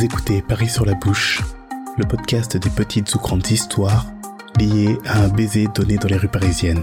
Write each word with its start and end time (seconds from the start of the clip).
Vous 0.00 0.06
écoutez 0.06 0.40
Paris 0.40 0.70
sur 0.70 0.86
la 0.86 0.94
bouche, 0.94 1.42
le 1.98 2.06
podcast 2.06 2.56
des 2.56 2.70
petites 2.70 3.14
ou 3.14 3.18
grandes 3.18 3.46
histoires 3.50 4.06
liées 4.58 4.96
à 5.06 5.18
un 5.18 5.28
baiser 5.28 5.68
donné 5.74 5.98
dans 5.98 6.08
les 6.08 6.16
rues 6.16 6.26
parisiennes. 6.26 6.82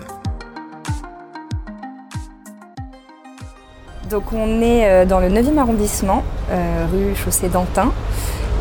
Donc 4.12 4.32
on 4.34 4.62
est 4.62 4.88
euh, 4.88 5.06
dans 5.06 5.20
le 5.20 5.30
9e 5.30 5.58
arrondissement, 5.58 6.24
euh, 6.52 6.86
rue 6.94 7.16
Chaussée 7.16 7.50
d'Antin, 7.50 7.92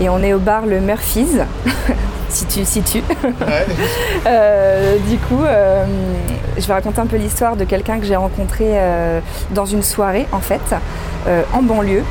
et 0.00 0.08
on 0.08 0.22
est 0.22 0.32
au 0.32 0.38
bar 0.38 0.64
le 0.64 0.80
Murphy's, 0.80 1.36
si 2.30 2.46
tu 2.46 2.64
situes. 2.64 3.04
Euh, 4.26 4.96
du 5.08 5.18
coup, 5.18 5.42
je 6.56 6.66
vais 6.66 6.72
raconter 6.72 6.98
un 6.98 7.06
peu 7.06 7.16
l'histoire 7.16 7.56
de 7.56 7.64
quelqu'un 7.64 8.00
que 8.00 8.06
j'ai 8.06 8.16
rencontré 8.16 8.72
dans 9.50 9.66
une 9.66 9.82
soirée 9.82 10.26
en 10.32 10.40
fait, 10.40 10.74
en 11.52 11.62
banlieue. 11.62 12.02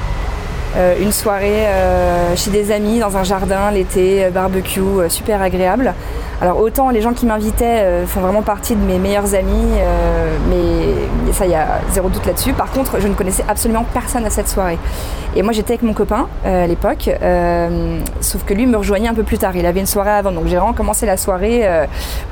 Euh, 0.78 0.96
une 1.00 1.14
soirée 1.14 1.68
euh, 1.68 2.36
chez 2.36 2.52
des 2.52 2.72
amis 2.74 3.00
dans 3.00 3.16
un 3.16 3.24
jardin 3.24 3.72
l'été, 3.72 4.26
euh, 4.26 4.30
barbecue, 4.30 4.82
super 5.08 5.42
agréable. 5.42 5.94
Alors 6.42 6.60
autant 6.60 6.90
les 6.90 7.02
gens 7.02 7.14
qui 7.14 7.26
m'invitaient 7.26 8.06
font 8.08 8.20
vraiment 8.20 8.42
partie 8.42 8.76
de 8.76 8.82
mes 8.82 9.00
meilleurs 9.00 9.36
amis, 9.36 9.80
mais 10.50 11.32
ça 11.32 11.46
il 11.46 11.52
y 11.52 11.56
a 11.56 11.80
zéro 11.92 12.10
doute 12.10 12.26
là-dessus. 12.26 12.52
Par 12.52 12.72
contre, 12.72 13.00
je 13.00 13.08
ne 13.08 13.14
connaissais 13.14 13.46
absolument 13.48 13.86
personne 13.94 14.26
à 14.26 14.30
cette 14.30 14.50
soirée. 14.50 14.78
Et 15.38 15.44
moi 15.44 15.54
j'étais 15.54 15.76
avec 15.76 15.84
mon 15.84 15.94
copain 15.94 16.28
à 16.44 16.68
l'époque, 16.68 17.10
sauf 18.20 18.44
que 18.44 18.54
lui 18.54 18.66
me 18.66 18.76
rejoignait 18.76 19.08
un 19.08 19.14
peu 19.14 19.24
plus 19.24 19.38
tard. 19.38 19.56
Il 19.56 19.66
avait 19.66 19.80
une 19.80 19.86
soirée 19.86 20.12
avant, 20.12 20.34
donc 20.34 20.48
j'ai 20.48 20.58
vraiment 20.58 20.74
commencé 20.74 21.06
la 21.06 21.16
soirée. 21.16 21.66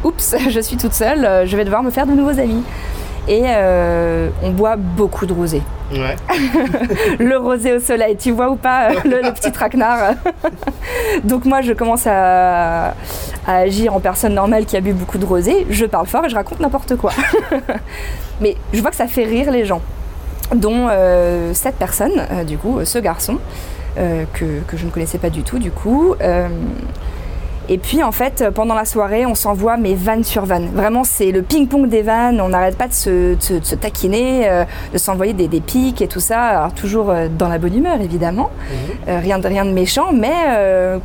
Oups, 0.04 0.36
je 0.50 0.60
suis 0.60 0.76
toute 0.76 0.94
seule, 0.94 1.48
je 1.48 1.56
vais 1.56 1.64
devoir 1.64 1.82
me 1.82 1.90
faire 1.90 2.06
de 2.06 2.12
nouveaux 2.12 2.38
amis. 2.38 2.64
Et 3.28 3.44
on 4.44 4.52
boit 4.52 4.76
beaucoup 4.76 5.26
de 5.26 5.34
rosé. 5.34 5.62
le 7.20 7.38
rosé 7.38 7.74
au 7.74 7.80
soleil, 7.80 8.18
tu 8.18 8.32
vois 8.32 8.50
ou 8.50 8.56
pas 8.56 8.90
euh, 8.90 8.94
le, 9.06 9.32
petit 9.34 9.52
traquenard? 9.52 10.14
Donc 11.24 11.46
moi 11.46 11.62
je 11.62 11.74
commence 11.74 12.08
à, 12.08 12.96
agir 13.46 13.94
en 13.94 14.00
personne 14.00 14.34
normale 14.34 14.66
qui 14.66 14.78
a 14.78 14.82
bu 14.82 14.94
beaucoup 14.94 15.18
de 15.18 15.26
rosé, 15.26 15.66
je 15.70 15.86
parle 15.86 16.08
fort 16.08 16.26
et 16.26 16.30
je 16.30 16.36
raconte 16.36 16.60
n'importe 16.60 16.96
quoi. 16.96 17.12
Mais 18.42 18.56
je 18.74 18.82
vois 18.82 18.90
que 18.90 18.96
ça 18.96 19.08
fait 19.08 19.26
rire 19.26 19.52
les 19.52 19.66
gens, 19.66 19.82
dont 20.56 20.88
euh, 20.90 21.54
cette 21.54 21.76
personne, 21.76 22.26
euh, 22.32 22.44
du 22.44 22.58
coup, 22.58 22.80
ce 22.84 23.00
garçon, 23.00 23.38
que, 23.96 24.62
que, 24.68 24.76
je 24.76 24.86
ne 24.86 24.90
connaissais 24.90 25.20
pas 25.20 25.30
du 25.30 25.44
tout 25.44 25.60
du 25.60 25.70
coup. 25.70 26.16
Et 27.70 27.78
puis 27.78 28.04
en 28.04 28.12
fait, 28.12 28.50
pendant 28.54 28.76
la 28.76 28.86
soirée, 28.86 29.26
on 29.26 29.36
s'envoie 29.36 29.78
mes 29.78 29.96
vannes 29.96 30.24
sur 30.24 30.46
vannes. 30.46 30.70
Vraiment, 30.74 31.04
c'est 31.04 31.32
le 31.32 31.42
ping-pong 31.42 31.88
des 31.88 32.02
vannes. 32.02 32.42
On 32.42 32.50
n'arrête 32.50 32.78
pas 32.78 32.88
de 32.88 32.94
se, 32.94 33.76
taquiner, 33.76 34.50
euh, 34.50 34.66
de 34.92 34.98
s'envoyer 34.98 35.34
des, 35.34 35.62
pics 35.62 36.02
et 36.02 36.08
tout 36.08 36.20
ça. 36.20 36.42
Alors 36.42 36.74
toujours 36.74 37.10
euh, 37.10 37.28
dans 37.30 37.48
la 37.48 37.58
bonne 37.58 37.76
humeur, 37.76 38.02
évidemment. 38.02 38.50
Mhm. 38.50 38.78
Euh, 39.08 39.20
rien, 39.20 39.40
de, 39.40 39.48
rien 39.48 39.66
de 39.66 39.72
méchant, 39.72 40.12
mais 40.12 40.34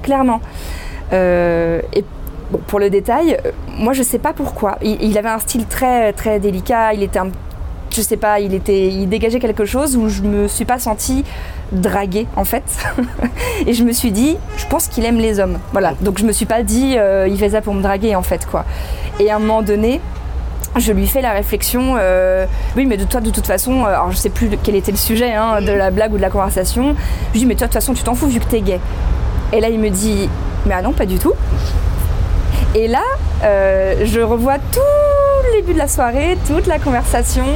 clairement. 0.02 0.40
et 1.12 2.04
pour 2.66 2.78
le 2.80 2.88
détail, 2.88 3.38
moi 3.76 3.92
je 3.92 4.02
sais 4.02 4.18
pas 4.18 4.32
pourquoi. 4.32 4.78
Il, 4.82 5.02
il, 5.02 5.18
avait 5.18 5.28
un 5.28 5.38
style 5.38 5.66
très 5.66 6.12
très 6.12 6.40
délicat. 6.40 6.94
Il 6.94 7.02
était 7.02 7.18
un 7.18 7.30
je 7.98 8.02
sais 8.04 8.16
pas, 8.16 8.38
il 8.38 8.54
était, 8.54 8.86
il 8.86 9.08
dégageait 9.08 9.40
quelque 9.40 9.64
chose 9.64 9.96
où 9.96 10.08
je 10.08 10.22
me 10.22 10.46
suis 10.46 10.64
pas 10.64 10.78
sentie 10.78 11.24
draguée 11.72 12.28
en 12.36 12.44
fait. 12.44 12.62
et 13.66 13.74
je 13.74 13.82
me 13.82 13.90
suis 13.90 14.12
dit, 14.12 14.36
je 14.56 14.66
pense 14.66 14.86
qu'il 14.86 15.04
aime 15.04 15.18
les 15.18 15.40
hommes. 15.40 15.58
Voilà. 15.72 15.94
Donc 16.00 16.18
je 16.18 16.24
me 16.24 16.30
suis 16.30 16.46
pas 16.46 16.62
dit, 16.62 16.94
euh, 16.96 17.26
il 17.28 17.36
fait 17.36 17.50
ça 17.50 17.60
pour 17.60 17.74
me 17.74 17.82
draguer 17.82 18.14
en 18.14 18.22
fait 18.22 18.46
quoi. 18.46 18.64
Et 19.18 19.32
à 19.32 19.36
un 19.36 19.38
moment 19.40 19.62
donné, 19.62 20.00
je 20.76 20.92
lui 20.92 21.08
fais 21.08 21.22
la 21.22 21.32
réflexion, 21.32 21.96
euh, 21.98 22.46
oui, 22.76 22.86
mais 22.86 22.96
de 22.96 23.02
toi, 23.02 23.20
de 23.20 23.30
toute 23.30 23.48
façon, 23.48 23.84
euh, 23.84 23.88
alors 23.88 24.12
je 24.12 24.16
sais 24.16 24.30
plus 24.30 24.48
quel 24.62 24.76
était 24.76 24.92
le 24.92 24.96
sujet 24.96 25.34
hein, 25.34 25.60
de 25.60 25.72
la 25.72 25.90
blague 25.90 26.12
ou 26.12 26.18
de 26.18 26.22
la 26.22 26.30
conversation. 26.30 26.94
Je 27.28 27.32
lui 27.32 27.40
dis, 27.40 27.46
mais 27.46 27.56
toi, 27.56 27.66
de 27.66 27.72
toute 27.72 27.80
façon, 27.80 27.94
tu 27.94 28.04
t'en 28.04 28.14
fous 28.14 28.28
vu 28.28 28.38
que 28.38 28.46
t'es 28.46 28.60
gay. 28.60 28.78
Et 29.52 29.60
là, 29.60 29.70
il 29.70 29.80
me 29.80 29.90
dit, 29.90 30.28
mais 30.66 30.74
ah 30.74 30.82
non, 30.82 30.92
pas 30.92 31.06
du 31.06 31.18
tout. 31.18 31.32
Et 32.76 32.86
là, 32.86 33.02
je 33.42 34.20
revois 34.20 34.58
tout 34.58 34.80
le 35.46 35.60
début 35.60 35.72
de 35.72 35.78
la 35.78 35.88
soirée, 35.88 36.38
toute 36.46 36.68
la 36.68 36.78
conversation, 36.78 37.46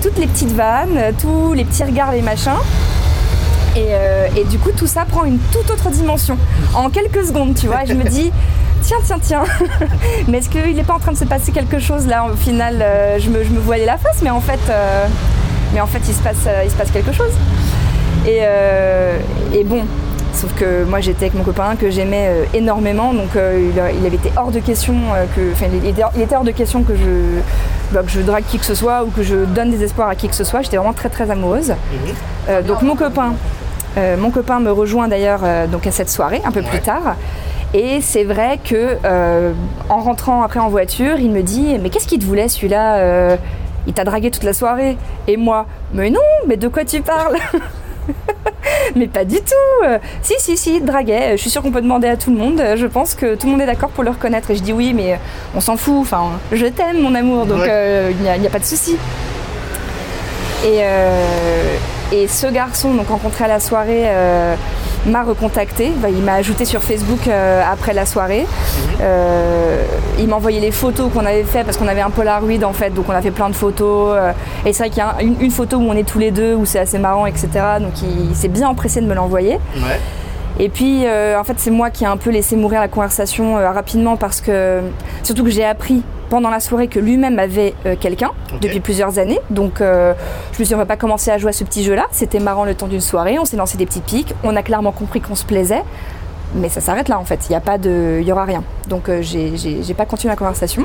toutes 0.00 0.18
les 0.18 0.26
petites 0.26 0.52
vannes, 0.52 1.14
tous 1.20 1.52
les 1.52 1.64
petits 1.64 1.84
regards, 1.84 2.12
les 2.12 2.22
machins. 2.22 2.52
Euh, 3.76 4.28
et, 4.36 4.44
du 4.44 4.58
coup, 4.58 4.70
tout 4.72 4.86
ça 4.86 5.04
prend 5.04 5.24
une 5.24 5.38
toute 5.52 5.70
autre 5.70 5.90
dimension 5.90 6.38
en 6.74 6.88
quelques 6.90 7.26
secondes, 7.26 7.54
tu 7.54 7.66
vois. 7.66 7.84
Et 7.84 7.86
je 7.86 7.94
me 7.94 8.04
dis, 8.04 8.32
tiens, 8.82 8.98
tiens, 9.04 9.18
tiens, 9.20 9.44
mais 10.28 10.38
est-ce 10.38 10.48
qu'il 10.48 10.74
n'est 10.74 10.84
pas 10.84 10.94
en 10.94 10.98
train 10.98 11.12
de 11.12 11.18
se 11.18 11.24
passer 11.24 11.52
quelque 11.52 11.78
chose 11.78 12.06
là 12.06 12.26
Au 12.26 12.36
final, 12.36 12.78
euh, 12.80 13.18
je, 13.18 13.28
me, 13.30 13.44
je 13.44 13.50
me 13.50 13.58
voilais 13.58 13.86
la 13.86 13.98
face, 13.98 14.22
mais 14.22 14.30
en 14.30 14.40
fait, 14.40 14.60
mais 15.72 15.80
en 15.80 15.86
fait 15.86 16.00
il, 16.06 16.14
se 16.14 16.22
passe, 16.22 16.48
il 16.64 16.70
se 16.70 16.76
passe 16.76 16.90
quelque 16.90 17.12
chose. 17.12 17.32
Et, 18.26 18.40
et 19.52 19.64
bon, 19.64 19.84
Sauf 20.36 20.52
que 20.52 20.84
moi 20.84 21.00
j'étais 21.00 21.24
avec 21.24 21.34
mon 21.34 21.44
copain 21.44 21.76
que 21.76 21.88
j'aimais 21.88 22.26
euh, 22.28 22.44
énormément, 22.52 23.14
donc 23.14 23.34
euh, 23.36 23.70
il, 23.72 24.06
avait 24.06 24.16
été 24.16 24.30
hors 24.36 24.50
de 24.50 24.60
question 24.60 24.94
euh, 25.14 25.24
que, 25.34 25.40
il 25.64 25.86
était, 25.86 26.34
hors 26.34 26.44
de 26.44 26.50
question 26.50 26.82
que 26.82 26.94
je, 26.94 27.40
bah, 27.92 28.02
que 28.02 28.10
je 28.10 28.20
drague 28.20 28.44
qui 28.48 28.58
que 28.58 28.64
ce 28.64 28.74
soit 28.74 29.04
ou 29.04 29.10
que 29.10 29.22
je 29.22 29.44
donne 29.44 29.70
des 29.70 29.82
espoirs 29.82 30.08
à 30.08 30.14
qui 30.14 30.28
que 30.28 30.34
ce 30.34 30.44
soit. 30.44 30.62
J'étais 30.62 30.76
vraiment 30.76 30.92
très 30.92 31.08
très 31.08 31.30
amoureuse. 31.30 31.70
Mhm. 31.70 32.62
donc 32.66 32.82
mon 32.82 32.96
copain, 32.96 33.34
mon 34.18 34.30
copain 34.30 34.60
me 34.60 34.70
rejoint 34.70 35.08
d'ailleurs 35.08 35.40
donc 35.70 35.86
à 35.86 35.90
cette 35.90 36.10
soirée 36.10 36.42
un 36.44 36.52
peu 36.52 36.62
plus 36.62 36.80
tard. 36.80 37.16
Et 37.74 38.00
c'est 38.00 38.24
vrai 38.24 38.58
que 38.62 38.96
en 39.88 40.00
rentrant 40.00 40.42
après 40.42 40.60
en 40.60 40.68
voiture, 40.68 41.18
il 41.18 41.30
me 41.30 41.42
dit 41.42 41.76
mais 41.80 41.90
qu'est-ce 41.90 42.06
qu'il 42.06 42.18
te 42.18 42.24
voulait 42.24 42.48
celui-là 42.48 43.36
Il 43.86 43.92
t'a 43.92 44.04
dragué 44.04 44.30
toute 44.30 44.44
la 44.44 44.52
soirée. 44.52 44.96
Et 45.26 45.36
moi 45.36 45.66
mais 45.92 46.10
non, 46.10 46.20
mais 46.46 46.56
de 46.56 46.68
quoi 46.68 46.84
tu 46.84 47.02
parles? 47.02 47.36
mais 48.96 49.06
pas 49.06 49.24
du 49.24 49.36
tout. 49.36 49.84
Euh, 49.84 49.98
si, 50.22 50.34
si, 50.38 50.56
si, 50.56 50.80
draguet. 50.80 51.32
Je 51.32 51.40
suis 51.40 51.50
sûre 51.50 51.62
qu'on 51.62 51.70
peut 51.70 51.80
demander 51.80 52.08
à 52.08 52.16
tout 52.16 52.30
le 52.30 52.36
monde. 52.36 52.62
Je 52.76 52.86
pense 52.86 53.14
que 53.14 53.34
tout 53.34 53.46
le 53.46 53.52
monde 53.52 53.62
est 53.62 53.66
d'accord 53.66 53.90
pour 53.90 54.04
le 54.04 54.10
reconnaître. 54.10 54.50
Et 54.50 54.56
je 54.56 54.62
dis 54.62 54.72
oui, 54.72 54.92
mais 54.94 55.18
on 55.54 55.60
s'en 55.60 55.76
fout. 55.76 55.96
Enfin, 56.00 56.32
je 56.52 56.66
t'aime, 56.66 57.00
mon 57.00 57.14
amour, 57.14 57.46
donc 57.46 57.62
euh, 57.62 58.12
il 58.12 58.40
n'y 58.40 58.46
a, 58.46 58.50
pas 58.50 58.58
de 58.58 58.64
souci. 58.64 58.96
Et, 60.64 60.78
euh, 60.80 61.76
et, 62.12 62.28
ce 62.28 62.46
garçon, 62.46 62.94
donc 62.94 63.08
rencontré 63.08 63.44
à 63.44 63.48
la 63.48 63.60
soirée, 63.60 64.06
m'a 65.06 65.22
recontacté. 65.22 65.92
Bah, 65.96 66.08
il 66.10 66.22
m'a 66.22 66.34
ajouté 66.34 66.64
sur 66.64 66.82
Facebook 66.82 67.28
euh, 67.28 67.62
après 67.70 67.92
la 67.92 68.06
soirée. 68.06 68.42
Mhm. 68.42 68.96
Euh, 69.00 69.84
il 70.18 70.28
m'a 70.28 70.36
envoyé 70.36 70.60
les 70.60 70.70
photos 70.70 71.10
qu'on 71.12 71.24
avait 71.24 71.44
fait 71.44 71.64
parce 71.64 71.76
qu'on 71.76 71.88
avait 71.88 72.00
un 72.00 72.10
Polaroid 72.10 72.64
en 72.64 72.72
fait, 72.72 72.90
donc 72.90 73.06
on 73.08 73.12
a 73.12 73.22
fait 73.22 73.30
plein 73.30 73.48
de 73.48 73.54
photos. 73.54 74.16
Euh, 74.16 74.32
et 74.64 74.72
c'est 74.72 74.84
vrai 74.84 74.90
qu'il 74.90 74.98
y 74.98 75.00
a 75.02 75.16
une, 75.22 75.50
photo 75.50 75.76
où 75.76 75.88
on 75.88 75.94
est 75.94 76.08
tous 76.08 76.18
les 76.18 76.30
deux, 76.30 76.54
où 76.54 76.64
c'est 76.64 76.78
assez 76.78 76.98
marrant, 76.98 77.26
etc. 77.26 77.48
Donc 77.80 77.92
il, 78.02 78.34
s'est 78.34 78.48
bien 78.48 78.68
empressé 78.68 79.00
de 79.00 79.06
me 79.06 79.14
l'envoyer. 79.14 79.58
Et 80.58 80.70
puis, 80.70 81.04
en 81.06 81.44
fait, 81.44 81.54
c'est 81.58 81.70
moi 81.70 81.90
qui 81.90 82.04
ai 82.04 82.06
un 82.06 82.16
peu 82.16 82.30
laissé 82.30 82.56
mourir 82.56 82.80
la 82.80 82.88
conversation 82.88 83.54
rapidement 83.54 84.16
parce 84.16 84.40
que, 84.40 84.80
surtout 85.22 85.44
que 85.44 85.50
j'ai 85.50 85.64
appris 85.64 86.02
pendant 86.28 86.50
la 86.50 86.60
soirée 86.60 86.88
que 86.88 86.98
lui-même 86.98 87.38
avait 87.38 87.74
euh, 87.86 87.96
quelqu'un 87.98 88.32
depuis 88.60 88.80
plusieurs 88.80 89.18
années. 89.18 89.40
Donc 89.50 89.80
euh, 89.80 90.14
je 90.52 90.60
me 90.60 90.64
suis 90.64 90.66
dit, 90.66 90.74
on 90.74 90.78
va 90.78 90.86
pas 90.86 90.96
commencer 90.96 91.30
à 91.30 91.38
jouer 91.38 91.50
à 91.50 91.52
ce 91.52 91.64
petit 91.64 91.84
jeu-là. 91.84 92.06
C'était 92.10 92.40
marrant 92.40 92.64
le 92.64 92.74
temps 92.74 92.86
d'une 92.86 93.00
soirée, 93.00 93.38
on 93.38 93.44
s'est 93.44 93.56
lancé 93.56 93.76
des 93.78 93.86
petits 93.86 94.00
pics, 94.00 94.34
on 94.44 94.56
a 94.56 94.62
clairement 94.62 94.92
compris 94.92 95.20
qu'on 95.20 95.34
se 95.34 95.44
plaisait. 95.44 95.82
Mais 96.54 96.68
ça 96.68 96.80
s'arrête 96.80 97.08
là 97.08 97.18
en 97.18 97.24
fait, 97.24 97.40
il 97.48 97.50
n'y 97.50 97.56
a 97.56 97.60
pas 97.60 97.78
de, 97.78 98.18
il 98.20 98.26
y 98.26 98.32
aura 98.32 98.44
rien. 98.44 98.62
Donc 98.88 99.08
euh, 99.08 99.22
j'ai 99.22 99.94
pas 99.94 100.06
continué 100.06 100.32
la 100.32 100.36
conversation. 100.36 100.84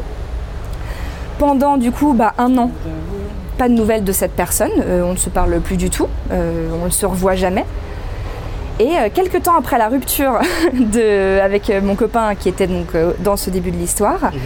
Pendant 1.38 1.78
du 1.78 1.92
coup 1.92 2.14
bah, 2.14 2.34
un 2.38 2.58
an, 2.58 2.72
pas 3.58 3.68
de 3.68 3.74
nouvelles 3.74 4.04
de 4.04 4.12
cette 4.12 4.34
personne, 4.34 4.72
on 4.88 5.12
ne 5.12 5.18
se 5.18 5.30
parle 5.30 5.60
plus 5.60 5.78
du 5.78 5.90
tout, 5.90 6.08
on 6.32 6.86
ne 6.86 6.90
se 6.90 7.06
revoit 7.06 7.36
jamais. 7.36 7.66
Et 8.82 8.98
euh, 8.98 9.10
quelques 9.14 9.44
temps 9.44 9.56
après 9.56 9.78
la 9.78 9.90
rupture 9.90 10.40
de, 10.74 11.40
avec 11.40 11.70
euh, 11.70 11.82
mon 11.82 11.96
copain 11.96 12.34
qui 12.34 12.50
était 12.50 12.66
donc 12.66 12.96
euh, 12.96 13.14
dans 13.20 13.38
ce 13.38 13.52
début 13.52 13.70
de 13.70 13.78
l'histoire, 13.78 14.32
mhm. 14.34 14.40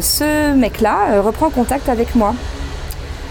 Ce 0.00 0.54
mec-là 0.54 1.20
reprend 1.20 1.50
contact 1.50 1.88
avec 1.88 2.14
moi. 2.14 2.34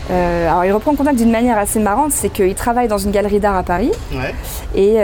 alors 0.09 0.65
il 0.65 0.71
reprend 0.71 0.95
contact 0.95 1.17
d'une 1.17 1.31
manière 1.31 1.57
assez 1.57 1.79
marrante, 1.79 2.11
c'est 2.11 2.29
qu'il 2.29 2.55
travaille 2.55 2.87
dans 2.87 2.97
une 2.97 3.11
galerie 3.11 3.39
d'art 3.39 3.55
à 3.55 3.63
Paris 3.63 3.91
et 4.75 4.97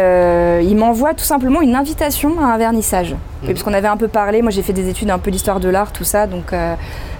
il 0.64 0.76
m'envoie 0.78 1.14
tout 1.14 1.26
simplement 1.26 1.62
une 1.62 1.75
invitation 1.75 2.40
à 2.40 2.46
un 2.54 2.58
vernissage. 2.58 3.16
Puisqu'on 3.44 3.74
avait 3.74 3.88
un 3.88 3.98
peu 3.98 4.08
parlé, 4.08 4.42
moi 4.42 4.52
j'ai 4.52 4.62
fait 4.62 4.74
des 4.74 4.90
études 4.90 5.10
un 5.10 5.19
peu 5.19 5.31
d'histoire 5.31 5.60
de 5.60 5.69
l'art, 5.69 5.92
tout 5.92 6.04
ça, 6.04 6.28
donc, 6.28 6.54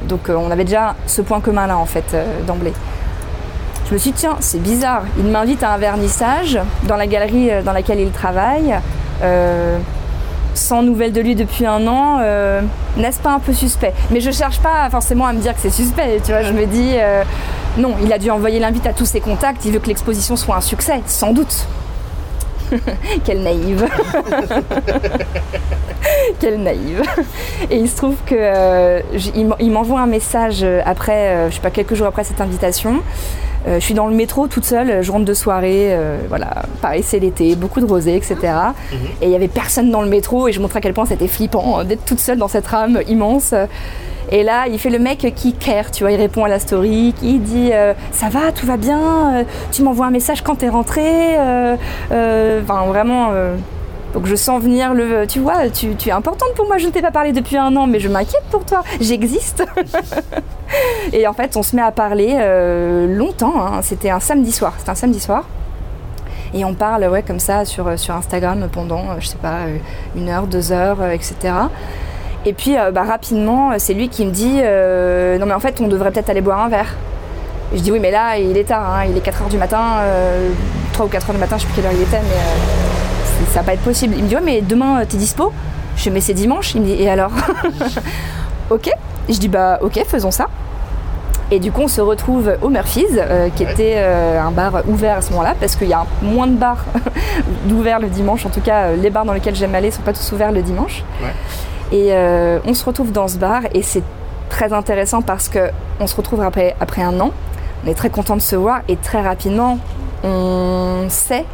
donc 0.08 0.30
on 0.30 0.52
avait 0.52 0.66
déjà 0.66 0.96
ce 1.08 1.22
point 1.22 1.42
commun 1.42 1.68
là 1.68 1.78
en 1.78 1.86
fait 1.86 2.16
d'emblée. 2.48 2.74
Je 3.92 3.96
me 3.96 4.00
suis 4.00 4.12
dit, 4.12 4.20
tiens, 4.20 4.38
c'est 4.40 4.64
bizarre. 4.64 5.04
Il 5.18 5.26
m'invite 5.26 5.64
à 5.64 5.74
un 5.74 5.78
vernissage 5.78 6.58
dans 6.84 6.96
la 6.96 7.08
galerie 7.08 7.52
euh, 7.52 7.62
dans 7.62 7.74
laquelle 7.74 8.00
il 8.00 8.10
travaille. 8.10 8.74
Euh, 10.52 10.56
sans 10.56 10.84
nouvelles 10.84 11.14
de 11.14 11.22
lui 11.22 11.36
depuis 11.36 11.66
un 11.66 11.88
an, 11.88 12.20
euh, 12.22 12.62
n'est-ce 12.98 13.20
pas 13.20 13.32
un 13.32 13.40
peu 13.40 13.54
suspect? 13.54 13.94
Mais 14.12 14.22
je 14.22 14.32
cherche 14.32 14.60
pas 14.60 14.90
forcément 14.90 15.26
à 15.26 15.34
me 15.34 15.40
dire 15.40 15.54
que 15.54 15.62
c'est 15.62 15.70
suspect, 15.70 16.22
tu 16.24 16.32
vois, 16.32 16.44
je 16.44 16.54
me 16.54 16.66
dis, 16.66 16.96
non, 17.78 17.96
il 18.04 18.12
a 18.12 18.18
dû 18.18 18.30
envoyer 18.30 18.60
l'invite 18.60 18.86
à 18.86 18.94
tous 18.94 19.06
ses 19.06 19.20
contacts, 19.20 19.64
il 19.66 19.72
veut 19.72 19.80
que 19.80 19.88
l'exposition 19.88 20.36
soit 20.36 20.56
un 20.56 20.62
succès, 20.62 21.02
sans 21.06 21.34
doute. 21.34 21.68
Quelle 23.26 23.44
naïve. 23.44 23.88
Quelle 26.40 26.62
naïve. 26.62 27.02
Et 27.70 27.78
il 27.78 27.90
se 27.90 27.98
trouve 27.98 28.16
que 28.26 29.02
il 29.36 29.72
m'envoie 29.72 30.02
un 30.02 30.08
message 30.08 30.66
après, 30.86 31.50
je 31.50 31.56
sais 31.56 31.62
pas, 31.62 31.72
quelques 31.72 31.96
jours 31.96 32.08
après 32.08 32.24
cette 32.24 32.42
invitation, 32.42 33.02
je 33.66 33.80
suis 33.80 33.94
dans 33.94 34.08
le 34.08 34.16
métro 34.16 34.48
toute 34.48 34.66
seule, 34.66 35.02
je 35.04 35.12
rentre 35.12 35.26
de 35.26 35.34
soirée, 35.34 35.96
voilà, 36.30 36.64
pareil, 36.82 37.04
c'est 37.04 37.20
l'été, 37.20 37.56
beaucoup 37.56 37.80
de 37.80 37.86
rosée, 37.86 38.16
etc. 38.16 38.36
Mhm. 38.36 38.98
Et 39.22 39.26
il 39.26 39.30
n'y 39.30 39.36
avait 39.36 39.48
personne 39.48 39.92
dans 39.92 40.02
le 40.02 40.10
métro 40.10 40.48
et 40.48 40.52
je 40.52 40.60
montrais 40.60 40.80
à 40.80 40.82
quel 40.82 40.94
point 40.94 41.06
c'était 41.06 41.28
flippant 41.28 41.84
d'être 41.84 42.06
toute 42.06 42.20
seule 42.20 42.38
dans 42.38 42.48
cette 42.48 42.68
rame 42.68 43.00
immense. 43.08 43.54
Et 44.32 44.44
là, 44.44 44.68
il 44.68 44.80
fait 44.80 44.90
le 44.90 45.00
mec 45.00 45.34
qui 45.36 45.54
care, 45.54 45.92
tu 45.92 46.04
vois, 46.04 46.12
il 46.12 46.18
répond 46.18 46.46
à 46.46 46.48
la 46.48 46.60
story, 46.60 47.14
il 47.22 47.42
dit 47.42 47.72
ça 48.12 48.30
va, 48.30 48.52
tout 48.52 48.66
va 48.66 48.78
bien, 48.78 49.46
tu 49.72 49.84
m'envoies 49.84 50.06
un 50.06 50.12
message 50.12 50.42
quand 50.42 50.56
t'es 50.56 50.70
rentré, 50.70 51.36
enfin 52.10 52.86
vraiment 52.88 53.30
donc 54.14 54.26
je 54.26 54.36
sens 54.36 54.62
venir 54.62 54.94
le. 54.94 55.26
Tu 55.28 55.40
vois, 55.40 55.70
tu, 55.70 55.96
es 56.06 56.12
importante 56.12 56.50
pour 56.56 56.68
moi, 56.68 56.78
je 56.78 56.88
ne 56.88 56.92
t'ai 56.92 57.02
pas 57.02 57.12
parlé 57.12 57.32
depuis 57.32 57.58
un 57.58 57.76
an, 57.76 57.88
mais 57.88 58.00
je 58.00 58.10
m'inquiète 58.10 58.44
pour 58.50 58.66
toi, 58.66 58.84
j'existe. 59.00 59.64
et 61.14 61.28
en 61.28 61.34
fait, 61.34 61.56
on 61.56 61.64
se 61.64 61.76
met 61.76 61.82
à 61.82 61.92
parler 61.92 62.36
euh, 62.40 63.08
longtemps. 63.16 63.54
Hein. 63.58 63.82
C'était 63.82 64.10
un 64.10 64.20
samedi 64.20 64.52
soir. 64.52 64.74
C'était 64.78 64.92
un 64.92 64.96
samedi 64.96 65.20
soir. 65.20 65.46
Et 66.54 66.66
on 66.66 66.74
parle 66.74 67.06
ouais, 67.06 67.24
comme 67.24 67.40
ça 67.40 67.64
sur, 67.64 67.98
sur 67.98 68.14
Instagram 68.14 68.68
pendant, 68.70 69.12
euh, 69.12 69.20
je 69.20 69.28
sais 69.28 69.38
pas, 69.38 69.62
euh, 69.62 69.78
une 70.18 70.28
heure, 70.28 70.48
deux 70.48 70.74
heures, 70.74 71.02
etc. 71.06 71.36
Et 72.46 72.54
puis 72.54 72.76
bah, 72.92 73.04
rapidement, 73.04 73.72
c'est 73.78 73.94
lui 73.94 74.10
qui 74.10 74.26
me 74.26 74.32
dit 74.32 74.56
Non, 75.40 75.46
mais 75.46 75.54
en 75.54 75.60
fait, 75.60 75.80
on 75.80 75.88
devrait 75.88 76.12
peut-être 76.12 76.30
aller 76.30 76.42
boire 76.42 76.60
un 76.60 76.70
verre. 76.70 76.96
je 77.74 77.80
dis 77.80 77.92
Oui, 77.92 78.00
mais 78.02 78.12
là, 78.12 78.38
il 78.38 78.58
est 78.58 78.64
tard, 78.64 78.96
hein. 78.96 79.06
il 79.08 79.16
est 79.16 79.22
4 79.22 79.44
heures 79.44 79.48
du 79.48 79.58
matin, 79.58 80.02
3 80.94 81.06
ou 81.06 81.10
4 81.10 81.30
heures 81.30 81.36
du 81.36 81.40
matin, 81.40 81.58
je 81.58 81.62
sais 81.62 81.68
plus 81.68 81.76
quelle 81.76 81.86
heure 81.86 81.96
il 81.96 82.02
était, 82.02 82.20
mais 82.20 82.81
ça 83.50 83.60
va 83.60 83.68
pas 83.68 83.74
être 83.74 83.82
possible. 83.82 84.16
Il 84.18 84.24
me 84.24 84.30
dit 84.30 84.36
ouais 84.36 84.42
mais 84.44 84.62
demain 84.62 85.02
euh, 85.02 85.06
t'es 85.08 85.18
dispo? 85.18 85.52
Je 85.96 86.04
dis 86.04 86.12
mais 86.12 86.22
c'est 86.22 86.34
dimanche. 86.34 86.76
Il 86.76 86.82
me 86.82 86.86
dit 86.86 87.02
et 87.02 87.10
alors 87.10 87.32
Ok. 88.70 88.90
Je 89.30 89.38
dis 89.38 89.48
bah 89.48 89.80
ok 89.82 90.04
faisons 90.08 90.32
ça. 90.32 90.48
Et 91.54 91.60
du 91.60 91.70
coup, 91.74 91.82
on 91.82 91.90
se 91.90 92.00
retrouve 92.00 92.56
au 92.62 92.70
Murphy's, 92.70 93.18
euh, 93.18 93.50
qui 93.50 93.64
était 93.64 93.96
euh, 93.98 94.42
un 94.42 94.52
bar 94.52 94.84
ouvert 94.88 95.18
à 95.18 95.22
ce 95.22 95.32
moment-là, 95.32 95.54
parce 95.60 95.76
qu'il 95.76 95.90
y 95.90 95.94
a 95.94 96.06
moins 96.22 96.48
de 96.48 96.56
bars 96.56 96.86
d'ouverts 97.66 98.00
le 98.00 98.08
dimanche. 98.08 98.46
En 98.46 98.50
tout 98.50 98.62
cas, 98.62 98.94
les 98.94 99.10
bars 99.10 99.26
dans 99.26 99.34
lesquels 99.34 99.56
j'aime 99.56 99.76
aller 99.76 99.92
sont 99.92 100.02
pas 100.02 100.14
tous 100.14 100.32
ouverts 100.32 100.54
le 100.54 100.62
dimanche. 100.62 101.04
Et 101.92 102.14
on 102.14 102.74
se 102.74 102.86
retrouve 102.86 103.12
dans 103.12 103.28
ce 103.28 103.36
bar, 103.38 103.64
et 103.74 103.82
c'est 103.82 104.04
très 104.50 104.72
intéressant 104.72 105.22
parce 105.22 105.50
que 105.50 105.72
on 106.00 106.08
se 106.08 106.16
retrouve 106.16 106.42
après, 106.42 106.74
après 106.80 107.02
un 107.02 107.20
an. 107.20 107.32
On 107.86 107.90
est 107.90 107.96
très 107.96 108.10
content 108.10 108.38
de 108.38 108.42
se 108.42 108.56
voir, 108.56 108.82
et 108.88 108.96
très 108.96 109.22
rapidement, 109.22 109.78
on 110.24 111.08
sait 111.10 111.46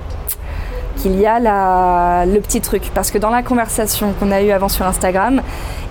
qu'il 0.97 1.19
y 1.19 1.25
a 1.25 2.25
le 2.25 2.39
petit 2.39 2.61
truc. 2.61 2.91
Parce 2.93 3.11
que 3.11 3.17
dans 3.17 3.29
la 3.29 3.43
conversation 3.43 4.13
qu'on 4.19 4.31
a 4.31 4.41
eue 4.41 4.51
avant 4.51 4.69
sur 4.69 4.85
Instagram, 4.85 5.41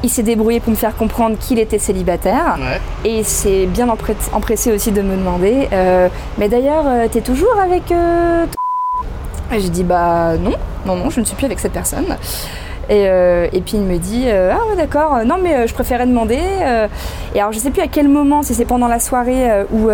il 0.02 0.10
s'est 0.10 0.22
débrouillé 0.22 0.60
pour 0.60 0.70
me 0.70 0.76
faire 0.76 0.96
comprendre 0.96 1.36
qu'il 1.38 1.58
était 1.58 1.78
célibataire. 1.78 2.58
Et 3.04 3.22
c'est 3.22 3.66
bien 3.66 3.88
empressé 3.88 4.72
aussi 4.72 4.92
de 4.92 5.02
me 5.02 5.16
demander 5.16 5.68
euh, 5.72 6.08
Mais 6.38 6.48
d'ailleurs, 6.48 6.84
euh, 6.86 7.06
t'es 7.10 7.20
toujours 7.20 7.58
avec. 7.58 7.90
Euh, 7.92 8.46
et 9.52 9.60
j'ai 9.60 9.68
dit 9.68 9.84
Bah 9.84 10.36
non, 10.38 10.54
non, 10.84 10.96
non, 10.96 11.10
je 11.10 11.20
ne 11.20 11.24
suis 11.24 11.36
plus 11.36 11.46
avec 11.46 11.58
cette 11.58 11.72
personne. 11.72 12.16
Et, 12.88 13.04
et, 13.04 13.60
puis 13.60 13.74
il 13.74 13.82
me 13.82 13.98
dit 13.98 14.26
Ah 14.30 14.58
ouais 14.68 14.76
d'accord, 14.76 15.24
non 15.24 15.36
mais 15.42 15.66
je 15.66 15.74
préférais 15.74 16.06
demander. 16.06 16.38
et 17.34 17.40
alors 17.40 17.52
je 17.52 17.58
sais 17.58 17.70
plus 17.70 17.82
à 17.82 17.88
quel 17.88 18.08
moment, 18.08 18.42
si 18.42 18.54
c'est 18.54 18.64
pendant 18.64 18.88
la 18.88 19.00
soirée 19.00 19.64
ou, 19.72 19.88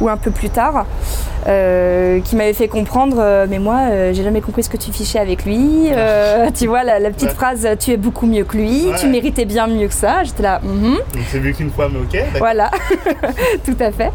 ou 0.00 0.08
un 0.08 0.16
peu 0.16 0.30
plus 0.30 0.50
tard. 0.50 0.86
Euh, 1.48 2.20
qui 2.22 2.34
m'avait 2.34 2.52
fait 2.52 2.66
comprendre, 2.66 3.18
euh, 3.20 3.46
mais 3.48 3.60
moi, 3.60 3.76
euh, 3.90 4.12
j'ai 4.12 4.24
jamais 4.24 4.40
compris 4.40 4.64
ce 4.64 4.68
que 4.68 4.76
tu 4.76 4.90
fichais 4.90 5.20
avec 5.20 5.44
lui. 5.44 5.90
tu 6.58 6.66
vois, 6.66 6.82
la, 6.82 7.10
petite 7.10 7.30
phrase, 7.30 7.68
tu 7.78 7.92
es 7.92 7.96
beaucoup 7.96 8.26
mieux 8.26 8.42
que 8.44 8.56
lui, 8.56 8.86
tu 8.98 9.06
méritais 9.06 9.44
bien 9.44 9.68
mieux 9.68 9.86
que 9.86 9.94
ça. 9.94 10.24
J'étais 10.24 10.42
là, 10.42 10.60
mm 10.62 10.96
Donc 11.14 11.22
c'est 11.28 11.38
vu 11.38 11.52
qu'une 11.54 11.70
fois, 11.70 11.88
mais 11.88 12.00
ok. 12.00 12.24
Voilà, 12.38 12.70
tout 13.64 13.76
à 13.78 13.92
fait. 13.92 14.10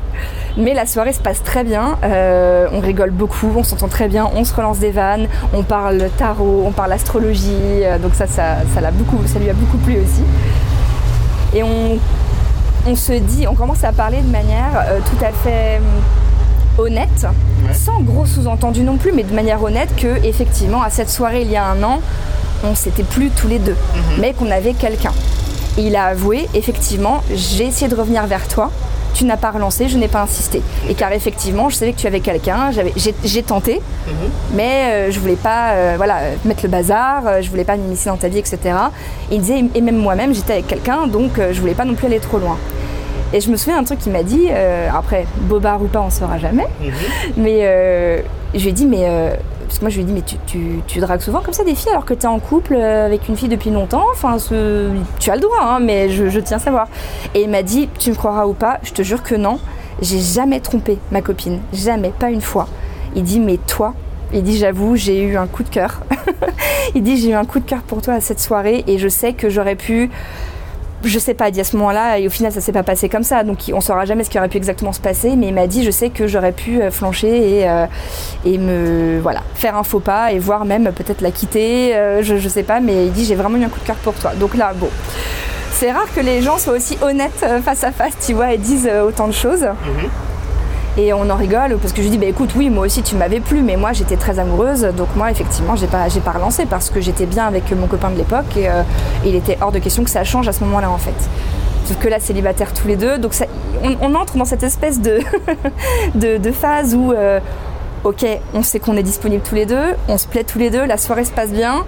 Mais 0.57 0.73
la 0.73 0.85
soirée 0.85 1.13
se 1.13 1.19
passe 1.19 1.43
très 1.43 1.63
bien, 1.63 1.97
on 2.03 2.79
rigole 2.79 3.11
beaucoup, 3.11 3.51
on 3.55 3.63
s'entend 3.63 3.87
très 3.87 4.07
bien, 4.07 4.29
on 4.35 4.43
se 4.43 4.53
relance 4.53 4.79
des 4.79 4.91
vannes, 4.91 5.27
on 5.53 5.63
parle 5.63 6.09
tarot, 6.17 6.63
on 6.65 6.71
parle 6.71 6.91
astrologie, 6.93 7.83
donc 8.01 8.15
ça, 8.15 8.27
ça, 8.27 8.57
ça, 8.73 8.91
beaucoup, 8.91 9.25
ça 9.25 9.39
lui 9.39 9.49
a 9.49 9.53
beaucoup 9.53 9.77
plu 9.77 9.97
aussi. 9.97 10.23
Et 11.53 11.63
on, 11.63 11.97
on 12.85 12.95
se 12.95 13.13
dit, 13.13 13.47
on 13.47 13.55
commence 13.55 13.83
à 13.83 13.91
parler 13.91 14.21
de 14.21 14.31
manière 14.31 14.85
tout 15.05 15.23
à 15.23 15.31
fait 15.31 15.79
honnête, 16.77 17.27
sans 17.73 18.01
gros 18.01 18.25
sous-entendu 18.25 18.83
non 18.83 18.97
plus, 18.97 19.11
mais 19.11 19.23
de 19.23 19.33
manière 19.33 19.61
honnête 19.63 19.89
que 19.95 20.23
effectivement 20.25 20.81
à 20.81 20.89
cette 20.89 21.09
soirée 21.09 21.41
il 21.41 21.51
y 21.51 21.55
a 21.57 21.65
un 21.65 21.83
an, 21.83 22.01
on 22.63 22.75
s'était 22.75 23.03
plus 23.03 23.29
tous 23.29 23.47
les 23.47 23.59
deux, 23.59 23.75
mhm. 23.95 24.01
mais 24.19 24.33
qu'on 24.33 24.51
avait 24.51 24.73
quelqu'un. 24.73 25.13
Et 25.77 25.83
il 25.83 25.95
a 25.95 26.05
avoué, 26.05 26.49
effectivement, 26.53 27.23
j'ai 27.33 27.65
essayé 27.65 27.87
de 27.87 27.95
revenir 27.95 28.25
vers 28.27 28.47
toi, 28.47 28.71
tu 29.13 29.25
n'as 29.25 29.37
pas 29.37 29.51
relancé, 29.51 29.87
je 29.87 29.97
n'ai 29.97 30.07
pas 30.07 30.21
insisté. 30.21 30.61
Et 30.89 30.95
car 30.95 31.11
effectivement, 31.11 31.69
je 31.69 31.75
savais 31.75 31.93
que 31.93 31.99
tu 31.99 32.07
avais 32.07 32.19
quelqu'un, 32.19 32.71
j'ai 33.23 33.43
tenté, 33.43 33.81
mhm. 34.07 34.13
mais 34.53 34.83
euh, 34.83 35.11
je 35.11 35.19
voulais 35.19 35.35
pas 35.35 35.71
euh, 35.71 35.93
voilà, 35.97 36.19
mettre 36.45 36.63
le 36.63 36.69
bazar, 36.69 37.27
euh, 37.27 37.41
je 37.41 37.49
voulais 37.49 37.63
pas 37.63 37.75
m'immiscer 37.75 38.09
dans 38.09 38.17
ta 38.17 38.27
vie, 38.27 38.39
etc. 38.39 38.59
Et 39.29 39.35
il 39.35 39.41
disait, 39.41 39.63
et 39.73 39.81
même 39.81 39.97
moi-même, 39.97 40.33
j'étais 40.33 40.53
avec 40.53 40.67
quelqu'un, 40.67 41.07
donc 41.07 41.31
je 41.39 41.59
voulais 41.59 41.73
pas 41.73 41.85
non 41.85 41.93
plus 41.93 42.07
aller 42.07 42.19
trop 42.19 42.37
loin. 42.37 42.57
Et 43.33 43.39
je 43.39 43.49
me 43.49 43.55
souviens 43.55 43.79
un 43.79 43.83
truc 43.83 43.99
qu'il 43.99 44.11
m'a 44.11 44.23
dit, 44.23 44.47
euh, 44.49 44.89
après, 44.93 45.25
bobard 45.41 45.81
ou 45.81 45.87
pas, 45.87 46.01
on 46.01 46.07
ne 46.07 46.11
saura 46.11 46.37
jamais. 46.37 46.67
Mhm. 46.81 46.91
Mais 47.37 47.59
euh, 47.61 48.21
je 48.53 48.63
lui 48.63 48.69
ai 48.69 48.73
dit, 48.73 48.85
mais. 48.85 49.03
Euh, 49.05 49.35
parce 49.67 49.79
que 49.79 49.85
moi, 49.85 49.89
je 49.89 49.95
lui 49.95 50.03
ai 50.03 50.05
dit, 50.05 50.13
mais 50.13 50.21
tu, 50.21 50.81
tu, 50.85 50.99
dragues 50.99 51.21
souvent 51.21 51.39
comme 51.39 51.53
ça 51.53 51.63
des 51.63 51.75
filles 51.75 51.91
alors 51.91 52.03
que 52.03 52.13
tu 52.13 52.25
en 52.25 52.39
couple 52.39 52.75
avec 52.75 53.29
une 53.29 53.37
fille 53.37 53.47
depuis 53.47 53.69
longtemps? 53.69 54.05
Enfin, 54.11 54.35
tu 55.19 55.29
as 55.29 55.35
le 55.35 55.41
droit, 55.41 55.61
hein, 55.61 55.79
mais 55.79 56.09
je, 56.09 56.39
tiens 56.39 56.57
à 56.57 56.59
savoir. 56.59 56.87
Et 57.33 57.43
il 57.43 57.49
m'a 57.49 57.63
dit, 57.63 57.87
tu 57.97 58.09
me 58.09 58.15
croiras 58.15 58.45
ou 58.45 58.53
pas, 58.53 58.79
je 58.83 58.91
te 58.91 59.01
jure 59.01 59.23
que 59.23 59.35
non. 59.35 59.59
J'ai 60.01 60.19
jamais 60.19 60.59
trompé 60.59 60.97
ma 61.11 61.21
copine. 61.21 61.61
Jamais, 61.71 62.09
pas 62.09 62.31
une 62.31 62.41
fois. 62.41 62.67
Il 63.15 63.23
dit, 63.23 63.39
mais 63.39 63.57
toi, 63.57 63.93
il 64.33 64.43
dit 64.43 64.57
j'avoue, 64.57 64.95
j'ai 64.95 65.21
eu 65.23 65.37
un 65.37 65.47
coup 65.47 65.63
de 65.63 65.69
cœur. 65.69 66.01
il 66.95 67.03
dit 67.03 67.17
j'ai 67.17 67.29
eu 67.29 67.33
un 67.33 67.45
coup 67.45 67.59
de 67.59 67.65
cœur 67.65 67.81
pour 67.81 68.01
toi 68.01 68.13
à 68.13 68.21
cette 68.21 68.39
soirée 68.39 68.83
et 68.87 68.97
je 68.97 69.07
sais 69.07 69.33
que 69.33 69.49
j'aurais 69.49 69.75
pu 69.75 70.09
je 71.03 71.19
sais 71.19 71.33
pas, 71.33 71.51
dit 71.51 71.59
à 71.59 71.63
ce 71.63 71.75
moment-là, 71.77 72.19
et 72.19 72.27
au 72.27 72.29
final, 72.29 72.51
ça 72.51 72.61
s'est 72.61 72.71
pas 72.71 72.83
passé 72.83 73.09
comme 73.09 73.23
ça. 73.23 73.43
Donc, 73.43 73.59
on 73.73 73.81
saura 73.81 74.05
jamais 74.05 74.23
ce 74.23 74.29
qui 74.29 74.37
aurait 74.37 74.49
pu 74.49 74.57
exactement 74.57 74.93
se 74.93 74.99
passer. 74.99 75.35
Mais 75.35 75.47
il 75.47 75.53
m'a 75.53 75.67
dit, 75.67 75.83
je 75.83 75.91
sais 75.91 76.09
que 76.09 76.27
j'aurais 76.27 76.51
pu 76.51 76.81
euh, 76.81 76.91
flancher 76.91 77.59
et, 77.59 77.69
euh, 77.69 77.85
et 78.45 78.57
me, 78.57 79.19
voilà, 79.21 79.41
faire 79.55 79.75
un 79.75 79.83
faux 79.83 79.99
pas 79.99 80.31
et 80.31 80.39
voire 80.39 80.65
même 80.65 80.91
peut-être 80.91 81.21
la 81.21 81.31
quitter. 81.31 81.95
Euh, 81.95 82.21
je, 82.23 82.37
je 82.37 82.49
sais 82.49 82.63
pas, 82.63 82.79
mais 82.79 83.05
il 83.05 83.11
dit, 83.11 83.25
j'ai 83.25 83.35
vraiment 83.35 83.57
eu 83.57 83.63
un 83.63 83.69
coup 83.69 83.79
de 83.79 83.85
cœur 83.85 83.97
pour 83.97 84.13
toi. 84.13 84.31
Donc 84.35 84.55
là, 84.55 84.73
bon. 84.75 84.89
C'est 85.73 85.91
rare 85.91 86.13
que 86.15 86.21
les 86.21 86.41
gens 86.41 86.57
soient 86.57 86.73
aussi 86.73 86.97
honnêtes 87.01 87.45
face 87.63 87.83
à 87.83 87.91
face, 87.91 88.13
tu 88.23 88.33
vois, 88.33 88.53
et 88.53 88.57
disent 88.57 88.89
autant 89.03 89.27
de 89.27 89.33
choses. 89.33 89.63
Mhm. 89.63 90.09
Et 90.97 91.13
on 91.13 91.29
en 91.29 91.35
rigole 91.35 91.77
parce 91.77 91.93
que 91.93 91.99
je 91.99 92.03
lui 92.03 92.09
dis 92.11 92.17
bah 92.17 92.25
écoute 92.25 92.49
oui 92.55 92.69
moi 92.69 92.85
aussi 92.85 93.01
tu 93.01 93.15
m'avais 93.15 93.39
plu 93.39 93.61
mais 93.61 93.77
moi 93.77 93.93
j'étais 93.93 94.17
très 94.17 94.39
amoureuse. 94.39 94.81
Donc 94.97 95.07
moi 95.15 95.31
effectivement 95.31 95.75
j'ai 95.75 95.87
pas 95.87 96.09
j'ai 96.09 96.19
pas 96.19 96.31
relancé 96.31 96.65
parce 96.65 96.89
que 96.89 96.99
j'étais 96.99 97.25
bien 97.25 97.47
avec 97.47 97.71
mon 97.71 97.87
copain 97.87 98.09
de 98.09 98.17
l'époque 98.17 98.57
et, 98.57 98.69
euh, 98.69 98.83
il 99.25 99.35
était 99.35 99.57
hors 99.61 99.71
de 99.71 99.79
question 99.79 100.03
que 100.03 100.09
ça 100.09 100.23
change 100.25 100.49
à 100.49 100.53
ce 100.53 100.63
moment-là 100.65 100.91
en 100.91 100.97
fait. 100.97 101.15
Sauf 101.85 101.97
que 101.97 102.09
là 102.09 102.19
célibataire 102.19 102.73
tous 102.73 102.87
les 102.87 102.97
deux. 102.97 103.17
Donc 103.17 103.33
on, 104.01 104.15
entre 104.15 104.37
dans 104.37 104.45
cette 104.45 104.63
espèce 104.63 104.99
de, 106.15 106.37
de, 106.37 106.51
phase 106.51 106.93
où 106.93 107.13
euh, 107.13 107.39
ok 108.03 108.25
on 108.53 108.61
sait 108.61 108.79
qu'on 108.79 108.97
est 108.97 109.03
disponible 109.03 109.43
tous 109.47 109.55
les 109.55 109.65
deux, 109.65 109.95
on 110.09 110.17
se 110.17 110.27
plaît 110.27 110.43
tous 110.43 110.59
les 110.59 110.69
deux, 110.69 110.85
la 110.85 110.97
soirée 110.97 111.23
se 111.23 111.31
passe 111.31 111.51
bien, 111.51 111.85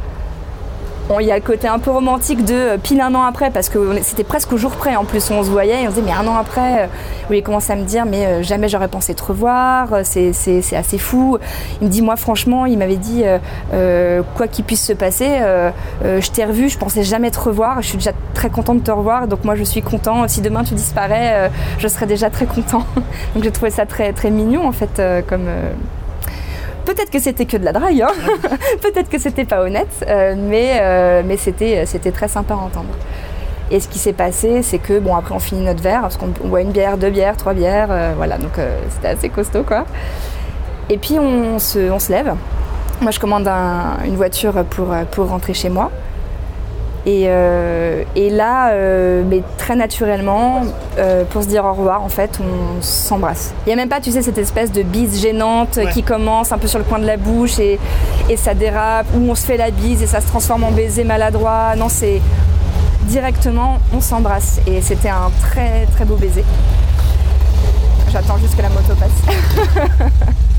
il 1.20 1.28
y 1.28 1.32
a 1.32 1.36
le 1.36 1.42
côté 1.42 1.68
un 1.68 1.80
peu 1.80 1.92
romantique 1.92 2.46
de 2.46 2.54
euh, 2.54 2.78
pile 2.78 3.02
un 3.02 3.14
an 3.14 3.24
après, 3.24 3.52
parce 3.52 3.70
que 3.70 4.02
c'était 4.02 4.24
presque 4.24 4.52
au 4.54 4.58
jour 4.58 4.72
près 4.72 4.96
en 4.96 5.06
plus, 5.06 5.30
on 5.32 5.44
se 5.44 5.50
voyait 5.50 5.84
et 5.84 5.88
on 5.88 5.92
se 5.92 5.96
disait, 5.96 6.06
mais 6.06 6.14
un 6.14 6.28
an 6.28 6.38
après, 6.38 6.90
où 7.30 7.34
il 7.34 7.44
commence 7.44 7.70
à 7.70 7.76
me 7.76 7.84
dire, 7.84 8.06
mais 8.06 8.26
euh, 8.26 8.44
jamais 8.44 8.70
j'aurais 8.70 8.88
pensé 8.88 9.14
te 9.14 9.24
revoir, 9.24 9.90
c'est 10.04 10.32
assez 10.76 10.98
fou. 10.98 11.38
Il 11.82 11.88
me 11.88 11.92
dit, 11.92 12.02
moi 12.02 12.16
franchement, 12.16 12.66
il 12.66 12.78
m'avait 12.78 12.98
dit, 12.98 13.24
euh, 13.74 14.22
quoi 14.36 14.48
qu'il 14.48 14.66
puisse 14.66 14.84
se 14.84 14.94
passer, 14.94 15.40
je 16.04 16.32
t'ai 16.32 16.46
revu, 16.46 16.70
je 16.70 16.78
pensais 16.78 17.04
jamais 17.04 17.32
te 17.32 17.40
revoir, 17.40 17.82
je 17.82 17.88
suis 17.88 17.98
déjà 17.98 18.12
très 18.34 18.50
contente 18.50 18.80
de 18.80 18.84
te 18.84 18.92
revoir, 18.92 19.28
donc 19.28 19.44
moi 19.44 19.56
je 19.56 19.64
suis 19.64 19.82
content. 19.82 20.28
Si 20.28 20.42
demain 20.42 20.64
tu 20.64 20.74
disparais, 20.74 21.52
je 21.78 21.88
serais 21.88 22.06
déjà 22.06 22.30
très 22.30 22.46
content. 22.46 22.86
donc 23.36 23.44
j'ai 23.44 23.52
trouvé 23.52 23.72
ça 23.72 23.86
très, 23.86 24.14
très 24.14 24.30
mignon 24.30 24.68
en 24.68 24.72
fait, 24.72 25.02
comme 25.28 25.48
Peut-être 26.86 27.10
que 27.10 27.20
c'était 27.20 27.46
que 27.46 27.58
de 27.58 27.66
la 27.66 27.72
drague, 27.72 28.02
hein. 28.02 28.12
peut-être 28.82 29.10
que 29.10 29.18
c'était 29.18 29.46
pas 29.46 29.62
honnête, 29.62 30.06
euh, 30.08 30.36
mais, 30.38 30.80
euh, 30.82 31.24
mais 31.26 31.38
c'était, 31.38 31.86
c'était 31.86 32.12
très 32.12 32.28
sympa 32.28 32.54
à 32.54 32.58
entendre. 32.58 32.94
Et 33.72 33.80
ce 33.80 33.88
qui 33.88 34.00
s'est 34.00 34.14
passé, 34.14 34.62
c'est 34.62 34.80
que, 34.80 35.00
bon, 35.00 35.16
après 35.16 35.34
on 35.34 35.40
finit 35.40 35.64
notre 35.64 35.82
verre, 35.82 36.02
parce 36.02 36.18
qu'on 36.18 36.28
boit 36.28 36.62
une 36.62 36.72
bière, 36.72 36.98
deux 36.98 37.10
bières, 37.10 37.38
trois 37.38 37.54
bières, 37.54 37.88
euh, 37.90 38.14
voilà, 38.18 38.38
donc 38.38 38.52
c'était 38.90 39.08
assez 39.08 39.30
costaud, 39.30 39.64
quoi. 39.64 39.86
Et 40.90 40.98
puis 40.98 41.18
on 41.18 41.58
se, 41.60 41.90
on 41.90 42.00
se 42.00 42.12
lève. 42.12 42.36
Moi, 43.02 43.12
je 43.12 43.20
commande 43.20 43.48
une 44.06 44.16
voiture 44.16 44.64
pour, 44.66 44.94
pour 45.12 45.30
rentrer 45.30 45.54
chez 45.54 45.70
moi. 45.70 45.90
Euh, 47.06 48.04
et, 48.16 48.30
là, 48.30 48.72
euh, 48.72 49.24
mais 49.28 49.44
très 49.58 49.76
naturellement, 49.76 50.62
euh, 50.98 51.24
pour 51.26 51.44
se 51.44 51.48
dire 51.48 51.66
au 51.66 51.74
revoir, 51.74 52.02
en 52.02 52.10
fait, 52.10 52.40
on 52.40 52.82
s'embrasse. 52.82 53.54
Il 53.66 53.70
n'y 53.70 53.74
a 53.74 53.76
même 53.76 53.90
pas, 53.90 54.00
tu 54.00 54.12
sais, 54.12 54.22
cette 54.22 54.38
espèce 54.38 54.72
de 54.72 54.84
bise 54.84 55.22
gênante 55.22 55.80
qui 55.94 56.04
commence 56.04 56.52
un 56.52 56.58
peu 56.58 56.68
sur 56.68 56.80
le 56.80 56.86
coin 56.86 57.00
de 57.00 57.06
la 57.06 57.18
bouche 57.18 57.60
et, 57.60 57.80
et 58.30 58.38
ça 58.38 58.54
dérape, 58.54 59.08
ou 59.16 59.30
on 59.30 59.36
se 59.36 59.46
fait 59.46 59.58
la 59.58 59.72
bise 59.72 60.02
et 60.02 60.08
ça 60.08 60.22
se 60.22 60.28
transforme 60.28 60.64
en 60.64 60.72
baiser 60.72 61.04
maladroit. 61.04 61.76
Non, 61.76 61.90
c'est 61.90 62.22
directement, 63.04 63.80
on 63.94 64.00
s'embrasse. 64.00 64.60
Et 64.66 64.82
c'était 64.82 65.10
un 65.10 65.32
très 65.42 65.86
très 65.94 66.06
beau 66.06 66.16
baiser. 66.16 66.46
j'attends 68.12 68.38
juste 68.38 68.56
que 68.56 68.62
la 68.62 68.70
moto 68.70 68.94
passe. 68.98 69.90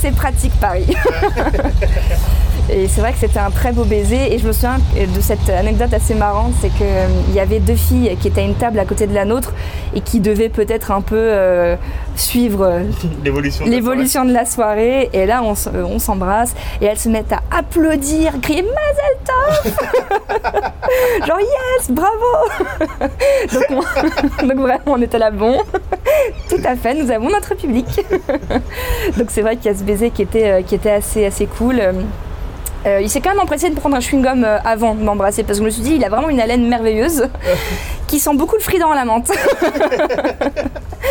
c'est 0.00 0.14
pratique 0.14 0.52
Paris. 0.60 0.86
Et 2.70 2.86
c'est 2.86 3.00
vrai 3.00 3.12
que 3.12 3.18
c'était 3.18 3.38
un 3.38 3.50
très 3.50 3.72
beau 3.72 3.84
baiser. 3.84 4.34
Et 4.34 4.38
je 4.38 4.46
me 4.46 4.52
souviens 4.52 4.78
de 4.94 5.20
cette 5.20 5.48
anecdote 5.48 5.92
assez 5.94 6.14
marrante, 6.14 6.52
c'est 6.60 6.68
qu'il 6.68 6.86
euh, 6.86 7.06
y 7.34 7.40
avait 7.40 7.60
deux 7.60 7.74
filles 7.74 8.14
qui 8.20 8.28
étaient 8.28 8.42
à 8.42 8.44
une 8.44 8.56
table 8.56 8.78
à 8.78 8.84
côté 8.84 9.06
de 9.06 9.14
la 9.14 9.24
nôtre 9.24 9.54
et 9.94 10.02
qui 10.02 10.20
devaient 10.20 10.50
peut-être 10.50 10.90
un 10.90 11.00
peu 11.00 11.16
euh, 11.16 11.76
suivre 12.14 12.62
euh, 12.62 12.82
l'évolution 13.24 14.24
de, 14.24 14.32
la 14.32 14.44
soirée. 14.44 15.08
Et 15.14 15.24
là, 15.24 15.42
on, 15.42 15.98
s'embrasse 15.98 16.54
et 16.82 16.84
elles 16.84 16.98
se 16.98 17.08
mettent 17.08 17.32
à 17.32 17.40
applaudir, 17.50 18.34
crier 18.42 18.62
Mazel 18.62 19.17
Genre 21.26 21.40
yes, 21.40 21.90
bravo 21.90 22.24
donc, 24.42 24.58
vraiment, 24.58 24.80
on 24.86 25.02
était 25.02 25.18
là, 25.18 25.30
bon, 25.30 25.60
tout 26.48 26.60
à 26.64 26.76
fait, 26.76 26.94
nous 26.94 27.10
avons 27.10 27.28
notre 27.28 27.54
public. 27.54 27.86
donc 29.16 29.30
c'est 29.30 29.42
vrai 29.42 29.56
qu'il 29.56 29.66
y 29.66 29.74
a 29.74 29.78
ce 29.78 29.82
baiser 29.84 30.10
qui 30.10 30.22
était, 30.22 30.60
était 30.60 30.90
assez, 30.90 31.26
assez 31.26 31.46
cool. 31.46 31.80
Euh, 32.86 33.00
il 33.02 33.10
s'est 33.10 33.20
quand 33.20 33.30
même 33.30 33.40
empressé 33.40 33.70
de 33.70 33.74
prendre 33.74 33.96
un 33.96 34.00
chewing-gum 34.00 34.44
euh, 34.44 34.58
avant 34.64 34.94
de 34.94 35.02
m'embrasser 35.02 35.42
parce 35.42 35.58
que 35.58 35.64
je 35.64 35.66
me 35.66 35.70
suis 35.70 35.82
dit, 35.82 35.94
il 35.96 36.04
a 36.04 36.08
vraiment 36.08 36.28
une 36.28 36.40
haleine 36.40 36.68
merveilleuse 36.68 37.28
qui 38.06 38.20
sent 38.20 38.34
beaucoup 38.34 38.54
le 38.54 38.62
frident 38.62 38.90
à 38.90 38.94
la 38.94 39.04
menthe. 39.04 39.30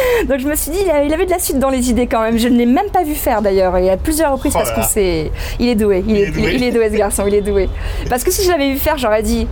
Donc 0.28 0.40
je 0.40 0.48
me 0.48 0.56
suis 0.56 0.72
dit, 0.72 0.80
il 0.84 1.14
avait 1.14 1.26
de 1.26 1.32
la 1.32 1.40
suite 1.40 1.60
dans 1.60 1.70
les 1.70 1.90
idées 1.90 2.08
quand 2.08 2.22
même. 2.22 2.38
Je 2.38 2.48
ne 2.48 2.58
l'ai 2.58 2.66
même 2.66 2.90
pas 2.90 3.04
vu 3.04 3.16
faire 3.16 3.42
d'ailleurs. 3.42 3.78
Il 3.80 3.86
y 3.86 3.90
a 3.90 3.98
plusieurs 3.98 4.32
reprises 4.32 4.54
parce 4.54 4.72
que 4.72 4.82
c'est. 4.84 5.32
Il 5.60 5.68
est 5.68 5.76
doué. 5.76 6.04
Il, 6.08 6.18
est, 6.18 6.32
doué. 6.32 6.54
Il, 6.56 6.64
est 6.64 6.72
doué 6.72 6.90
ce 6.90 6.96
garçon, 6.96 7.24
il 7.28 7.36
est 7.36 7.42
doué. 7.42 7.70
Parce 8.10 8.24
que 8.24 8.32
si 8.32 8.44
je 8.44 8.50
l'avais 8.50 8.72
vu 8.72 8.78
faire, 8.78 8.98
j'aurais 8.98 9.24
dit. 9.24 9.48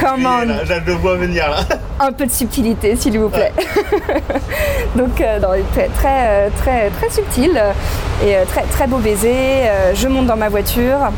comment. 0.00 0.40
J'aime 0.64 0.84
le 0.86 0.94
voir 0.94 1.16
venir 1.16 1.48
là. 1.48 1.60
Un 2.00 2.12
peu 2.12 2.26
de 2.26 2.30
subtilité, 2.30 2.96
s'il 2.96 3.18
vous 3.18 3.28
plaît. 3.28 3.52
Donc 4.96 5.20
euh, 5.20 5.38
très, 5.72 5.88
très, 5.88 6.50
très, 6.50 6.90
très 6.90 7.10
subtil 7.10 7.60
et 8.24 8.34
très, 8.46 8.62
très 8.62 8.86
beau 8.86 8.98
baiser. 8.98 9.68
je 9.94 10.08
monte 10.08 10.26
dans 10.26 10.36
ma 10.36 10.48
voiture. 10.48 11.10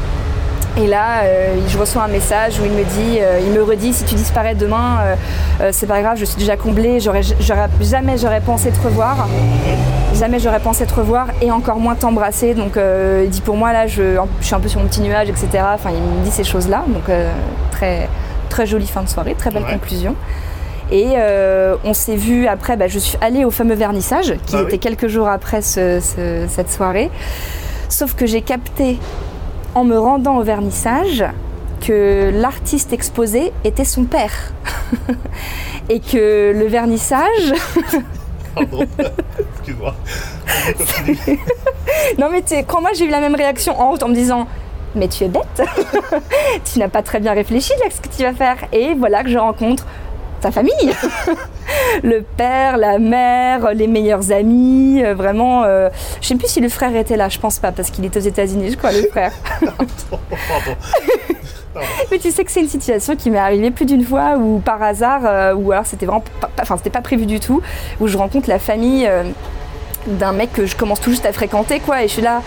Et 0.78 0.86
là, 0.86 1.22
euh, 1.22 1.56
je 1.68 1.78
reçois 1.78 2.02
un 2.02 2.08
message 2.08 2.60
où 2.60 2.64
il 2.66 2.70
me 2.70 2.84
dit, 2.84 3.18
euh, 3.18 3.40
il 3.42 3.50
me 3.50 3.62
redit 3.62 3.94
si 3.94 4.04
tu 4.04 4.14
disparais 4.14 4.54
demain, 4.54 4.98
euh, 5.60 5.70
c'est 5.72 5.86
pas 5.86 6.02
grave, 6.02 6.18
je 6.18 6.26
suis 6.26 6.36
déjà 6.36 6.58
comblée, 6.58 7.00
j'aurais, 7.00 7.22
jamais 7.22 8.18
j'aurais 8.18 8.42
pensé 8.42 8.70
te 8.70 8.80
revoir, 8.82 9.26
jamais 10.14 10.38
j'aurais 10.38 10.60
pensé 10.60 10.84
te 10.84 10.92
revoir 10.92 11.28
et 11.40 11.50
encore 11.50 11.78
moins 11.78 11.94
t'embrasser. 11.94 12.52
Donc 12.52 12.76
il 12.76 13.30
dit 13.30 13.40
pour 13.40 13.56
moi 13.56 13.72
là, 13.72 13.86
je, 13.86 14.20
suis 14.42 14.54
un 14.54 14.60
peu 14.60 14.68
sur 14.68 14.80
mon 14.80 14.86
petit 14.86 15.00
nuage, 15.00 15.30
etc. 15.30 15.48
Enfin, 15.74 15.90
il 15.94 16.02
me 16.02 16.24
dit 16.24 16.30
ces 16.30 16.44
choses-là, 16.44 16.84
donc 16.88 17.10
très 17.70 18.08
très 18.50 18.66
jolie 18.66 18.86
fin 18.86 19.02
de 19.02 19.08
soirée, 19.08 19.34
très 19.34 19.50
belle 19.50 19.64
conclusion. 19.64 20.14
Et 20.92 21.14
on 21.84 21.94
s'est 21.94 22.16
vu 22.16 22.46
après, 22.46 22.76
bah, 22.76 22.86
je 22.86 22.98
suis 22.98 23.16
allée 23.22 23.46
au 23.46 23.50
fameux 23.50 23.74
vernissage 23.74 24.34
qui 24.44 24.56
ah 24.56 24.62
était 24.62 24.78
quelques 24.78 25.08
jours 25.08 25.28
après 25.28 25.62
cette 25.62 26.70
soirée. 26.70 27.10
Sauf 27.88 28.14
que 28.14 28.26
j'ai 28.26 28.42
capté 28.42 28.98
en 29.76 29.84
me 29.84 29.98
rendant 29.98 30.38
au 30.38 30.42
vernissage 30.42 31.22
que 31.86 32.30
l'artiste 32.34 32.94
exposé 32.94 33.52
était 33.62 33.84
son 33.84 34.04
père. 34.04 34.54
et 35.90 36.00
que 36.00 36.54
le 36.58 36.64
vernissage. 36.66 37.52
Pardon, 38.54 38.86
excuse-moi. 39.38 39.94
non, 42.18 42.28
mais 42.32 42.42
quand 42.66 42.80
moi 42.80 42.90
j'ai 42.94 43.04
eu 43.04 43.10
la 43.10 43.20
même 43.20 43.34
réaction 43.34 43.78
en 43.78 43.92
haut 43.92 44.02
en 44.02 44.08
me 44.08 44.14
disant 44.14 44.48
Mais 44.94 45.08
tu 45.08 45.24
es 45.24 45.28
bête 45.28 45.62
Tu 46.64 46.78
n'as 46.78 46.88
pas 46.88 47.02
très 47.02 47.20
bien 47.20 47.34
réfléchi 47.34 47.74
à 47.86 47.90
ce 47.90 48.00
que 48.00 48.08
tu 48.08 48.22
vas 48.22 48.32
faire. 48.32 48.56
Et 48.72 48.94
voilà 48.94 49.22
que 49.22 49.28
je 49.28 49.36
rencontre 49.36 49.84
sa 50.46 50.52
famille. 50.52 50.94
le 52.02 52.22
père, 52.22 52.76
la 52.76 52.98
mère, 52.98 53.72
les 53.74 53.86
meilleurs 53.86 54.30
amis, 54.32 55.02
euh, 55.02 55.14
vraiment. 55.14 55.64
Euh, 55.64 55.88
je 56.20 56.28
sais 56.28 56.36
plus 56.36 56.48
si 56.48 56.60
le 56.60 56.68
frère 56.68 56.94
était 56.94 57.16
là, 57.16 57.28
je 57.28 57.38
pense 57.38 57.58
pas, 57.58 57.72
parce 57.72 57.90
qu'il 57.90 58.04
est 58.04 58.16
aux 58.16 58.20
États-Unis, 58.20 58.70
je 58.70 58.76
crois, 58.76 58.92
le 58.92 59.02
frère. 59.08 59.32
Mais 62.10 62.18
tu 62.18 62.30
sais 62.30 62.44
que 62.44 62.50
c'est 62.50 62.60
une 62.60 62.68
situation 62.68 63.16
qui 63.16 63.30
m'est 63.30 63.38
arrivée 63.38 63.70
plus 63.70 63.86
d'une 63.86 64.04
fois 64.04 64.36
où 64.38 64.60
par 64.60 64.82
hasard, 64.82 65.22
euh, 65.24 65.54
ou 65.54 65.72
alors 65.72 65.84
c'était 65.84 66.06
vraiment, 66.06 66.24
pas, 66.40 66.50
enfin 66.60 66.76
c'était 66.76 66.90
pas 66.90 67.02
prévu 67.02 67.26
du 67.26 67.40
tout, 67.40 67.60
où 68.00 68.06
je 68.06 68.16
rencontre 68.16 68.48
la 68.48 68.58
famille 68.58 69.10
d'un 70.06 70.32
mec 70.32 70.52
que 70.52 70.64
je 70.64 70.76
commence 70.76 71.00
tout 71.00 71.10
juste 71.10 71.26
à 71.26 71.32
fréquenter, 71.32 71.80
quoi, 71.80 72.02
et 72.02 72.08
je 72.08 72.14
suis 72.14 72.22
là. 72.22 72.40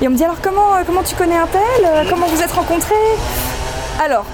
Et 0.00 0.06
on 0.06 0.10
me 0.12 0.16
dit 0.16 0.24
alors 0.24 0.40
comment, 0.40 0.82
comment 0.86 1.02
tu 1.02 1.14
connais 1.14 1.36
un 1.36 1.48
tel? 1.48 2.06
Comment 2.08 2.26
vous 2.26 2.40
êtes 2.40 2.52
rencontrés? 2.52 2.94
Alors, 4.02 4.24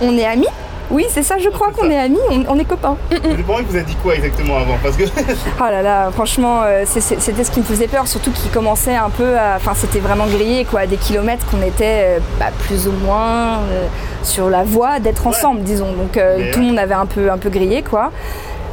on 0.00 0.16
est 0.16 0.24
amis 0.24 0.48
oui, 0.90 1.06
c'est 1.08 1.22
ça, 1.22 1.36
je 1.38 1.48
crois 1.48 1.70
qu'on 1.70 1.88
est 1.88 1.98
amis, 1.98 2.18
on, 2.48 2.58
est 2.58 2.64
copains. 2.64 2.96
Mm, 3.10 3.14
mm. 3.14 3.20
Mais 3.24 3.62
que 3.62 3.68
vous 3.68 3.76
avez 3.76 3.84
dit 3.84 3.96
quoi 4.02 4.14
exactement 4.14 4.58
avant 4.58 4.76
Parce 4.82 4.96
que... 4.96 5.04
oh 5.04 5.62
là 5.70 5.82
là, 5.82 6.10
franchement, 6.10 6.62
euh, 6.64 6.84
c'était 6.86 7.44
ce 7.44 7.50
qui 7.50 7.60
me 7.60 7.64
faisait 7.64 7.86
peur, 7.86 8.08
surtout 8.08 8.30
qu'il 8.32 8.50
commençait 8.50 8.96
un 8.96 9.10
peu 9.10 9.38
à. 9.38 9.56
Enfin, 9.56 9.72
c'était 9.74 10.00
vraiment 10.00 10.26
grillé, 10.26 10.64
quoi, 10.64 10.80
à 10.80 10.86
des 10.86 10.96
kilomètres 10.96 11.46
qu'on 11.46 11.62
était 11.62 12.16
euh, 12.16 12.18
bah, 12.38 12.46
plus 12.66 12.88
ou 12.88 12.92
moins 13.04 13.58
euh, 13.70 13.86
sur 14.22 14.50
la 14.50 14.64
voie 14.64 14.98
d'être 14.98 15.26
ensemble, 15.26 15.62
disons. 15.62 15.92
Donc 15.92 16.12
tout 16.52 16.60
le 16.60 16.66
monde 16.66 16.78
avait 16.78 16.94
un 16.94 17.06
peu, 17.06 17.30
un 17.30 17.38
peu 17.38 17.50
grillé, 17.50 17.82
quoi. 17.82 18.10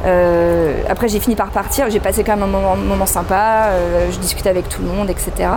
Euh, 0.06 0.82
après, 0.88 1.08
j'ai 1.08 1.20
fini 1.20 1.34
par 1.34 1.50
partir. 1.50 1.90
J'ai 1.90 2.00
passé 2.00 2.24
quand 2.24 2.36
même 2.36 2.54
un 2.54 2.76
moment, 2.76 3.06
sympa. 3.06 3.68
Euh, 3.70 4.08
je 4.10 4.18
discutais 4.18 4.48
avec 4.48 4.68
tout 4.68 4.82
le 4.82 4.88
monde, 4.88 5.10
etc. 5.10 5.50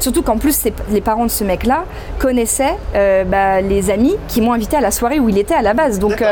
Surtout 0.00 0.22
qu'en 0.22 0.38
plus, 0.38 0.64
les 0.90 1.00
parents 1.00 1.24
de 1.24 1.30
ce 1.30 1.44
mec-là 1.44 1.84
connaissaient 2.18 2.76
euh, 2.94 3.24
bah, 3.24 3.60
les 3.60 3.90
amis 3.90 4.16
qui 4.28 4.40
m'ont 4.40 4.52
invité 4.52 4.76
à 4.76 4.80
la 4.80 4.90
soirée 4.90 5.18
où 5.18 5.28
il 5.28 5.38
était 5.38 5.54
à 5.54 5.62
la 5.62 5.74
base. 5.74 5.98
Donc, 5.98 6.22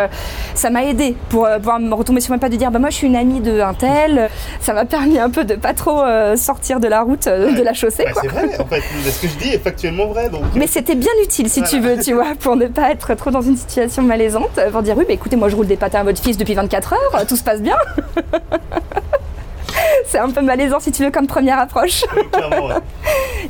ça 0.54 0.70
m'a 0.70 0.84
aidé 0.84 1.16
pour 1.28 1.48
pouvoir 1.56 1.80
me 1.80 1.94
retomber 1.94 2.20
sur 2.20 2.32
mes 2.32 2.38
pas, 2.38 2.48
de 2.48 2.56
dire 2.56 2.70
bah, 2.70 2.78
moi, 2.78 2.90
je 2.90 2.96
suis 2.96 3.06
une 3.06 3.16
amie 3.16 3.40
de 3.40 3.60
un 3.60 3.74
tel. 3.74 4.28
Ça 4.60 4.72
m'a 4.72 4.84
permis 4.84 5.18
un 5.18 5.30
peu 5.30 5.44
de 5.44 5.54
pas 5.54 5.74
trop 5.74 6.02
sortir 6.36 6.80
de 6.80 6.88
la 6.88 7.02
route, 7.02 7.26
de 7.26 7.62
la 7.62 7.74
chaussée. 7.74 8.04
c'est 8.20 8.28
vrai, 8.28 8.58
en 8.58 8.66
fait. 8.66 8.82
Ce 9.10 9.22
que 9.22 9.28
je 9.28 9.36
dis 9.36 9.54
est 9.54 9.58
factuellement 9.58 10.06
vrai. 10.06 10.28
Donc... 10.28 10.42
Mais 10.54 10.66
c'était 10.66 10.94
bien 10.94 11.12
utile, 11.24 11.48
si 11.48 11.62
tu 11.62 11.80
veux, 11.80 11.98
tu 11.98 12.12
vois, 12.12 12.34
pour 12.38 12.56
ne 12.56 12.66
pas 12.66 12.90
être 12.90 13.14
trop 13.14 13.30
dans 13.30 13.42
une 13.42 13.56
situation 13.56 14.02
malaisante. 14.02 14.60
Pour 14.70 14.82
dire 14.82 14.96
oui, 14.96 15.04
bah, 15.06 15.14
écoutez, 15.14 15.36
moi, 15.36 15.48
je 15.48 15.56
roule 15.56 15.66
des 15.66 15.76
patins 15.76 16.00
à 16.00 16.04
votre 16.04 16.22
fils 16.22 16.36
depuis 16.36 16.54
24 16.54 16.92
heures. 16.92 17.26
Tout 17.26 17.36
se 17.36 17.42
passe 17.42 17.55
bien. 17.62 17.76
c'est 20.06 20.18
un 20.18 20.30
peu 20.30 20.40
malaisant 20.40 20.80
si 20.80 20.92
tu 20.92 21.04
veux 21.04 21.10
comme 21.10 21.26
première 21.26 21.58
approche. 21.58 22.04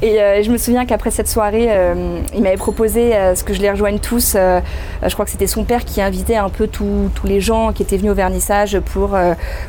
Et 0.03 0.21
euh, 0.21 0.43
je 0.43 0.51
me 0.51 0.59
souviens 0.59 0.85
qu'après 0.85 1.11
cette 1.11 1.29
soirée, 1.29 1.69
euh, 1.71 2.19
il 2.35 2.43
m'avait 2.43 2.57
proposé 2.57 3.15
euh, 3.15 3.35
ce 3.35 3.45
que 3.45 3.55
je 3.55 3.61
les 3.61 3.71
rejoigne 3.71 3.99
tous. 3.99 4.35
je 4.35 5.13
crois 5.13 5.25
que 5.25 5.31
c'était 5.31 5.47
son 5.47 5.65
père 5.65 5.85
qui 5.85 6.03
invitait 6.03 6.37
un 6.37 6.49
peu 6.49 6.67
tous 6.67 7.11
les 7.25 7.41
gens 7.41 7.73
qui 7.73 7.83
étaient 7.83 7.97
venus 7.97 8.13
au 8.13 8.15
vernissage 8.15 8.79
pour, 8.81 9.17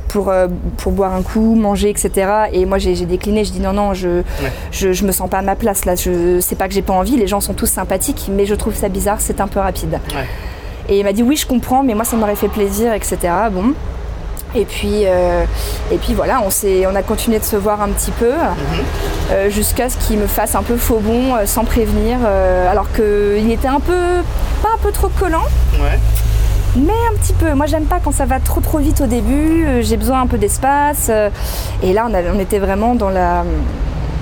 pour, 0.07 0.33
pour 0.77 0.91
boire 0.91 1.13
un 1.13 1.21
coup, 1.21 1.55
manger, 1.55 1.89
etc. 1.89 2.31
Et 2.51 2.65
moi 2.65 2.77
j'ai 2.77 2.93
décliné, 3.05 3.45
je 3.45 3.51
dis 3.51 3.59
non, 3.59 3.73
non, 3.73 3.93
je, 3.93 4.23
je, 4.71 5.05
me 5.05 5.11
sens 5.11 5.29
pas 5.29 5.39
à 5.39 5.41
ma 5.41 5.55
place 5.55 5.85
là. 5.85 5.95
Je 5.95 6.39
sais 6.39 6.55
pas 6.55 6.67
que 6.67 6.73
j'ai 6.73 6.81
pas 6.81 6.93
envie, 6.93 7.17
les 7.17 7.27
gens 7.27 7.39
sont 7.39 7.53
tous 7.53 7.67
sympathiques, 7.67 8.27
mais 8.29 8.45
je 8.45 8.55
trouve 8.55 8.75
ça 8.75 8.89
bizarre, 8.89 9.21
c'est 9.21 9.41
un 9.41 9.47
peu 9.47 9.59
rapide. 9.59 9.99
Et 10.89 10.99
il 10.99 11.03
m'a 11.03 11.13
dit 11.13 11.23
oui, 11.23 11.35
je 11.35 11.45
comprends, 11.45 11.83
mais 11.83 11.93
moi 11.93 12.05
ça 12.05 12.15
m'aurait 12.17 12.35
fait 12.35 12.47
plaisir, 12.47 12.93
etc. 12.93 13.17
Bon. 13.51 13.73
Et 14.55 14.65
puis, 14.65 15.05
euh, 15.05 15.43
et 15.91 15.97
puis 15.97 16.13
voilà, 16.13 16.41
on, 16.41 16.49
on 16.49 16.95
a 16.95 17.03
continué 17.03 17.39
de 17.39 17.43
se 17.43 17.55
voir 17.55 17.81
un 17.81 17.89
petit 17.89 18.11
peu 18.11 18.31
mhm. 18.31 18.85
euh, 19.31 19.49
jusqu'à 19.49 19.89
ce 19.89 19.97
qu'il 19.97 20.17
me 20.17 20.27
fasse 20.27 20.55
un 20.55 20.63
peu 20.63 20.77
faux 20.77 20.99
bon 20.99 21.35
euh, 21.35 21.45
sans 21.45 21.65
prévenir, 21.65 22.17
alors 22.69 22.91
qu'il 22.93 23.51
était 23.51 23.67
un 23.67 23.79
peu, 23.79 24.21
pas 24.61 24.69
un 24.73 24.77
peu 24.81 24.91
trop 24.91 25.09
collant. 25.09 25.45
Mais 26.75 26.93
un 27.11 27.17
petit 27.17 27.33
peu. 27.33 27.53
Moi, 27.53 27.65
j'aime 27.65 27.85
pas 27.85 27.99
quand 28.03 28.11
ça 28.11 28.25
va 28.25 28.39
trop 28.39 28.61
trop 28.61 28.77
vite 28.77 29.01
au 29.01 29.07
début. 29.07 29.65
J'ai 29.81 29.97
besoin 29.97 30.21
un 30.21 30.27
peu 30.27 30.37
d'espace. 30.37 31.09
et 31.81 31.93
là, 31.93 32.07
on, 32.07 32.35
on 32.35 32.39
était 32.39 32.59
vraiment 32.59 32.93
dans 32.93 33.09
la 33.09 33.43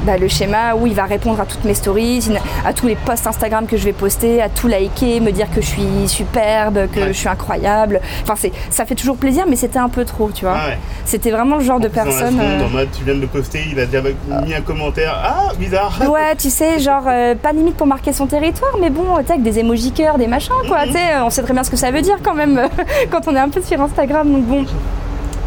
bah, 0.05 0.17
le 0.17 0.27
schéma 0.27 0.75
où 0.75 0.88
il 0.88 0.93
va 0.93 1.05
répondre 1.05 1.41
à 1.41 1.45
toutes 1.45 1.63
mes 1.65 1.74
stories, 1.74 2.29
à 2.65 2.74
tous 2.74 2.88
les 2.88 2.95
posts 2.95 3.27
Instagram 3.27 3.65
que 3.65 3.77
je 3.77 3.83
vais 3.83 3.93
poster, 3.93 4.41
à 4.41 4.50
tout 4.50 4.67
liker, 4.67 5.19
me 5.19 5.31
dire 5.31 5.50
que 5.50 5.62
je 5.62 5.67
suis 5.67 6.07
superbe, 6.07 6.88
que 6.91 7.07
je 7.07 7.13
suis 7.13 7.27
incroyable. 7.27 8.00
Enfin, 8.24 8.35
c'est, 8.38 8.51
ça 8.69 8.85
fait 8.85 8.95
toujours 8.95 9.17
plaisir, 9.17 9.45
mais 9.47 9.55
c'était 9.55 9.79
un 9.79 9.89
peu 9.89 10.05
trop, 10.05 10.29
tu 10.31 10.45
vois. 10.45 10.57
Ah 10.57 10.71
c'était 11.05 11.31
vraiment 11.31 11.57
le 11.57 11.63
genre 11.63 11.79
de 11.79 11.88
personne. 11.88 12.39
Euh, 12.39 12.85
tu 12.97 13.03
viens 13.03 13.15
de 13.15 13.21
le 13.21 13.27
poster, 13.27 13.63
il 13.71 13.79
a 13.79 13.85
déjà 13.85 14.01
mis 14.43 14.53
un 14.53 14.62
commentaire. 14.62 15.15
Ah, 15.24 15.53
bizarre. 15.57 16.00
Ouais, 16.09 16.35
tu 16.35 16.50
sais, 16.50 16.79
genre, 16.79 17.03
euh, 17.07 17.35
pas 17.35 17.51
limite 17.51 17.75
pour 17.75 17.88
marquer 17.88 18.12
son 18.12 18.25
territoire, 18.25 18.75
mais 18.79 18.89
bon, 18.89 19.03
tu 19.25 19.31
avec 19.31 19.43
des 19.43 19.59
emojis 19.59 19.91
cœur, 19.91 20.17
des 20.17 20.27
machins, 20.27 20.53
quoi. 20.67 20.81
Mhm. 20.81 20.88
Tu 20.88 20.93
sais, 20.93 21.19
on 21.24 21.29
sait 21.29 21.43
très 21.43 21.53
bien 21.53 21.63
ce 21.63 21.69
que 21.69 21.77
ça 21.77 21.91
veut 21.91 22.01
dire 22.01 22.17
quand 22.24 22.33
même 22.33 22.69
quand 23.12 23.27
on 23.27 23.35
est 23.35 23.39
un 23.39 23.50
peu 23.50 23.62
sur 23.62 23.79
Instagram, 23.81 24.31
donc 24.31 24.43
bon. 24.45 24.65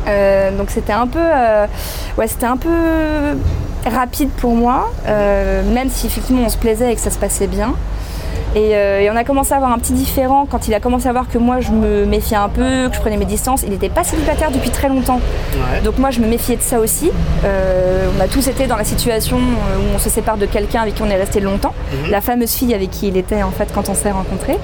Euh, 0.06 0.56
donc 0.56 0.70
c'était 0.70 0.92
un 0.92 1.06
peu, 1.06 1.18
ouais, 2.16 2.26
c'était 2.26 2.46
un 2.46 2.56
peu 2.56 2.70
rapide 3.86 4.30
pour 4.30 4.54
moi, 4.54 4.90
euh, 5.06 5.62
même 5.72 5.88
si 5.90 6.06
effectivement 6.06 6.42
on 6.44 6.48
se 6.48 6.58
plaisait 6.58 6.92
et 6.92 6.94
que 6.94 7.00
ça 7.00 7.10
se 7.10 7.18
passait 7.18 7.46
bien. 7.46 7.74
Euh, 8.56 9.00
et, 9.00 9.10
on 9.10 9.16
a 9.16 9.24
commencé 9.24 9.52
à 9.52 9.56
avoir 9.56 9.72
un 9.72 9.78
petit 9.78 9.92
différent 9.92 10.46
quand 10.50 10.68
il 10.68 10.74
a 10.74 10.80
commencé 10.80 11.06
à 11.06 11.12
voir 11.12 11.28
que 11.28 11.38
moi 11.38 11.60
je 11.60 11.70
me 11.70 12.06
méfiais 12.06 12.36
un 12.36 12.48
peu, 12.48 12.88
que 12.88 12.94
je 12.94 13.00
prenais 13.00 13.16
mes 13.16 13.24
distances. 13.24 13.62
Il 13.62 13.70
n'était 13.70 13.88
pas 13.88 14.04
célibataire 14.04 14.50
depuis 14.50 14.70
très 14.70 14.88
longtemps. 14.88 15.20
Donc 15.84 15.98
moi 15.98 16.10
je 16.10 16.20
me 16.20 16.26
méfiais 16.26 16.56
de 16.56 16.62
ça 16.62 16.80
aussi. 16.80 17.10
Euh, 17.44 18.08
on 18.16 18.20
a 18.20 18.26
tous 18.26 18.48
été 18.48 18.66
dans 18.66 18.76
la 18.76 18.84
situation 18.84 19.36
où 19.36 19.94
on 19.94 19.98
se 19.98 20.08
sépare 20.08 20.38
de 20.38 20.46
quelqu'un 20.46 20.82
avec 20.82 20.94
qui 20.94 21.02
on 21.02 21.10
est 21.10 21.16
resté 21.16 21.40
longtemps. 21.40 21.74
Mhm. 21.92 22.10
La 22.10 22.20
fameuse 22.20 22.52
fille 22.52 22.74
avec 22.74 22.90
qui 22.90 23.08
il 23.08 23.16
était 23.16 23.42
en 23.42 23.50
fait 23.50 23.70
quand 23.72 23.88
on 23.88 23.94
s'est 23.94 24.10
rencontrés. 24.10 24.58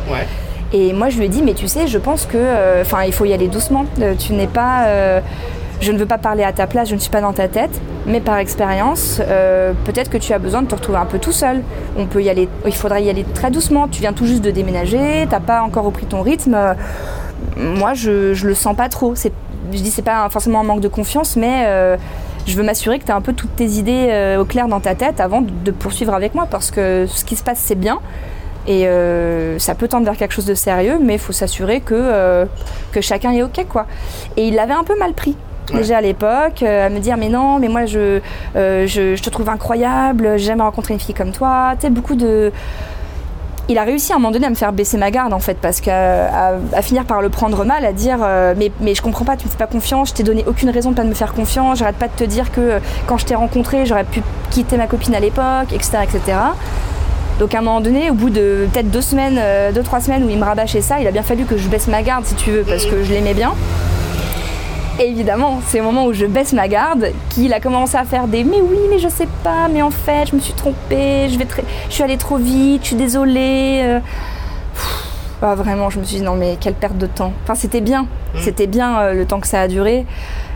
Et 0.73 0.93
moi 0.93 1.09
je 1.09 1.19
lui 1.19 1.27
ai 1.27 1.29
dit 1.29 1.43
mais 1.43 1.55
tu 1.55 1.69
sais 1.69 1.87
je 1.87 1.99
pense 1.99 2.27
que 2.27 2.81
enfin 2.81 3.05
il 3.05 3.13
faut 3.13 3.27
y 3.27 3.33
aller 3.33 3.49
doucement. 3.49 3.85
tu 4.19 4.33
n'es 4.33 4.49
pas 4.49 4.87
je 5.81 5.93
ne 5.93 5.99
veux 5.99 6.07
pas 6.07 6.19
parler 6.19 6.45
à 6.45 6.53
ta 6.53 6.67
place, 6.67 6.89
je 6.89 6.95
ne 6.95 7.01
suis 7.01 7.11
pas 7.11 7.21
dans 7.21 7.33
ta 7.33 7.49
tête, 7.49 7.81
mais 8.07 8.21
par 8.21 8.39
expérience, 8.39 9.21
euh, 9.21 9.73
peut-être 9.85 10.11
que 10.11 10.19
tu 10.19 10.33
as 10.33 10.39
besoin 10.39 10.63
de 10.63 10.67
te 10.67 10.75
retrouver 10.75 10.99
un 10.99 11.07
peu 11.07 11.19
tout 11.19 11.33
seul. 11.33 11.63
On 11.99 12.07
peut 12.07 12.23
y 12.23 12.31
aller, 12.31 12.49
il 12.67 12.75
faudrait 12.75 13.03
y 13.03 13.11
aller 13.11 13.25
très 13.35 13.51
doucement. 13.51 13.89
Tu 13.89 14.01
viens 14.01 14.13
tout 14.13 14.27
juste 14.27 14.43
de 14.43 14.51
déménager, 14.51 15.27
t'as 15.29 15.41
pas 15.41 15.63
encore 15.63 15.85
repris 15.85 16.07
ton 16.07 16.23
rythme. 16.23 16.57
Moi, 17.57 17.95
je, 17.95 18.35
je 18.35 18.47
le 18.47 18.55
sens 18.55 18.77
pas 18.77 18.89
trop. 18.89 19.15
Je 19.15 19.79
dis 19.79 19.91
c'est 19.91 20.03
pas 20.03 20.29
forcément 20.31 20.61
un 20.61 20.65
manque 20.65 20.81
de 20.81 20.89
confiance, 20.89 21.37
mais 21.37 21.65
euh, 21.67 21.97
je 22.47 22.57
veux 22.57 22.63
m'assurer 22.63 22.99
que 22.99 23.05
tu 23.05 23.13
as 23.13 23.17
un 23.17 23.21
peu 23.21 23.33
toutes 23.33 23.57
tes 23.57 23.67
idées 23.67 24.09
euh, 24.11 24.41
au 24.41 24.45
clair 24.45 24.69
dans 24.69 24.81
ta 24.81 24.95
tête 24.95 25.21
avant 25.21 25.43
de, 25.43 25.71
poursuivre 25.71 26.15
avec 26.15 26.35
moi, 26.35 26.47
parce 26.51 26.71
que 26.71 27.07
ce 27.09 27.25
qui 27.25 27.37
se 27.37 27.43
passe 27.43 27.59
c'est 27.59 27.79
bien. 27.79 28.01
Et 28.67 28.87
ça 29.59 29.75
peut 29.75 29.89
tendre 29.89 30.07
vers 30.07 30.17
quelque 30.17 30.33
chose 30.33 30.47
de 30.47 30.55
sérieux, 30.55 30.99
mais 30.99 31.15
il 31.15 31.19
faut 31.19 31.35
s'assurer 31.35 31.81
que, 31.83 32.47
que 32.93 33.03
chacun 33.03 33.33
est 33.33 33.43
OK. 33.43 33.67
Quoi. 33.69 33.87
Et 34.39 34.49
il 34.49 34.55
l'avait 34.55 34.73
un 34.73 34.85
peu 34.85 34.99
mal 34.99 35.13
pris 35.13 35.37
déjà 35.73 35.99
à 35.99 36.01
l'époque, 36.01 36.63
euh, 36.63 36.87
à 36.87 36.89
me 36.91 36.99
dire 36.99 37.17
mais 37.17 37.29
non, 37.29 37.59
mais 37.59 37.69
moi 37.69 37.87
je, 37.87 38.21
euh, 38.57 38.87
je, 38.87 39.21
te 39.21 39.31
trouve 39.31 39.49
incroyable, 39.49 40.35
j'ai 40.37 40.47
jamais 40.47 40.63
rencontré 40.63 40.95
une 40.95 41.01
fille 41.01 41.15
comme 41.15 41.33
toi. 41.33 41.75
Beaucoup 41.91 42.15
de. 42.15 42.53
Il 43.69 43.79
a 43.79 43.85
réussi 43.85 44.13
à 44.13 44.17
un 44.17 44.19
moment 44.19 44.31
donné 44.31 44.47
à 44.47 44.51
me 44.51 44.55
faire 44.55 44.75
baisser 44.75 44.99
ma 44.99 45.11
garde 45.11 45.33
en 45.33 45.39
fait, 45.39 45.57
parce 45.61 45.81
qu'à 45.81 46.51
à, 46.75 46.83
finir 46.83 47.05
par 47.07 47.23
le 47.23 47.31
prendre 47.31 47.65
mal, 47.65 47.85
à 47.87 47.93
dire 47.93 48.19
euh, 48.23 48.53
mais, 48.57 48.71
mais 48.81 48.95
je 48.95 49.01
comprends 49.01 49.25
pas, 49.25 49.37
tu 49.37 49.47
me 49.47 49.51
fais 49.51 49.57
pas 49.57 49.67
confiance, 49.67 50.11
je 50.11 50.15
t'ai 50.15 50.23
donné 50.23 50.45
aucune 50.47 50.69
raison 50.69 50.91
de 50.91 50.97
pas 50.97 51.05
me 51.05 51.15
faire 51.15 51.33
confiance, 51.33 51.79
j'arrête 51.79 51.97
pas 51.97 52.09
de 52.09 52.13
te 52.13 52.25
dire 52.25 52.53
que 52.53 52.79
quand 53.07 53.17
je 53.17 53.25
t'ai 53.25 53.35
rencontré, 53.35 53.87
j'aurais 53.87 54.05
pu 54.05 54.21
quitter 54.51 54.77
ma 54.77 54.87
copine 54.87 55.15
à 55.15 55.21
l'époque, 55.21 55.73
etc., 55.73 55.99
etc. 56.03 56.39
Donc 57.39 57.55
à 57.55 57.59
un 57.59 57.63
moment 57.63 57.81
donné, 57.81 58.11
au 58.11 58.15
bout 58.15 58.31
de 58.31 58.69
peut-être 58.71 58.91
deux 58.91 59.01
semaines, 59.01 59.41
deux 59.73 59.83
trois 59.83 60.01
semaines 60.01 60.25
où 60.25 60.29
il 60.29 60.39
me 60.39 60.45
rabâchait 60.45 60.83
ça, 60.83 61.01
il 61.01 61.07
a 61.07 61.11
bien 61.11 61.23
fallu 61.23 61.45
que 61.47 61.57
je 61.57 61.69
baisse 61.69 61.89
ma 61.89 62.03
garde 62.03 62.27
si 62.27 62.35
tu 62.35 62.51
veux, 62.51 62.63
parce 62.63 62.85
que 62.85 63.03
je 63.03 63.13
l'aimais 63.13 63.35
bien. 63.35 63.55
Évidemment, 65.01 65.61
c'est 65.67 65.81
au 65.81 65.85
moment 65.85 66.07
où 66.07 66.13
je 66.13 66.25
baisse 66.25 66.53
ma 66.53 66.69
garde 66.69 67.11
qu'il 67.31 67.53
a 67.53 67.59
commencé 67.59 67.97
à 67.97 68.05
faire 68.05 68.29
des 68.29 68.45
mais 68.45 68.61
oui, 68.61 68.79
mais 68.91 69.01
je 69.01 69.09
sais 69.09 69.27
pas, 69.43 69.67
mais 69.69 69.83
en 69.83 69.91
fait, 69.91 70.29
je 70.31 70.37
me 70.37 70.41
suis 70.41 70.53
trompée, 70.53 71.29
je, 71.29 71.37
vais 71.37 71.47
je 71.89 71.93
suis 71.93 72.03
allée 72.05 72.17
trop 72.17 72.37
vite, 72.37 72.83
je 72.83 72.89
suis 72.89 72.97
désolée. 72.97 74.01
Euh. 75.45 75.49
Ah, 75.49 75.55
vraiment, 75.55 75.91
je 75.91 75.99
me 75.99 76.05
suis 76.05 76.19
dit 76.19 76.23
non, 76.23 76.35
mais 76.35 76.57
quelle 76.61 76.75
perte 76.75 76.99
de 76.99 77.07
temps. 77.07 77.33
Enfin, 77.43 77.55
c'était 77.55 77.81
bien, 77.81 78.03
mmh. 78.03 78.39
c'était 78.41 78.67
bien 78.67 78.99
euh, 78.99 79.15
le 79.15 79.27
temps 79.27 79.41
que 79.41 79.47
ça 79.47 79.61
a 79.61 79.69
duré, 79.69 80.07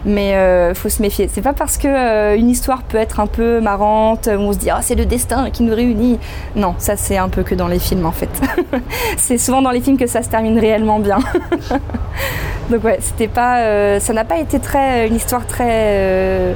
mais 0.04 0.34
euh, 0.34 0.74
faut 0.74 0.88
se 0.88 1.02
méfier. 1.02 1.28
C'est 1.32 1.42
pas 1.42 1.52
parce 1.52 1.78
que 1.78 2.36
une 2.36 2.48
histoire 2.48 2.82
peut 2.82 2.98
être 2.98 3.20
un 3.20 3.26
peu 3.26 3.60
marrante, 3.60 4.28
où 4.28 4.40
on 4.40 4.52
se 4.52 4.58
dit 4.58 4.70
ah, 4.70 4.80
c'est 4.82 4.94
le 4.94 5.06
destin 5.06 5.50
qui 5.50 5.62
nous 5.62 5.74
réunit. 5.74 6.18
Non, 6.56 6.74
ça 6.78 6.96
c'est 6.96 7.18
un 7.18 7.28
peu 7.28 7.42
que 7.42 7.54
dans 7.54 7.68
les 7.68 7.78
films 7.78 8.06
en 8.06 8.12
fait. 8.12 8.30
c'est 9.16 9.38
souvent 9.38 9.62
dans 9.62 9.70
les 9.70 9.80
films 9.80 9.98
que 9.98 10.06
ça 10.06 10.22
se 10.22 10.28
termine 10.28 10.58
réellement 10.58 10.98
bien. 10.98 11.18
Donc 12.70 12.84
ouais, 12.84 12.98
c'était 13.00 13.28
pas, 13.28 13.60
euh, 13.60 13.98
ça 13.98 14.12
n'a 14.12 14.24
pas 14.24 14.38
été 14.38 14.58
très, 14.58 15.08
une 15.08 15.14
histoire 15.14 15.46
très, 15.46 15.66
euh, 15.70 16.52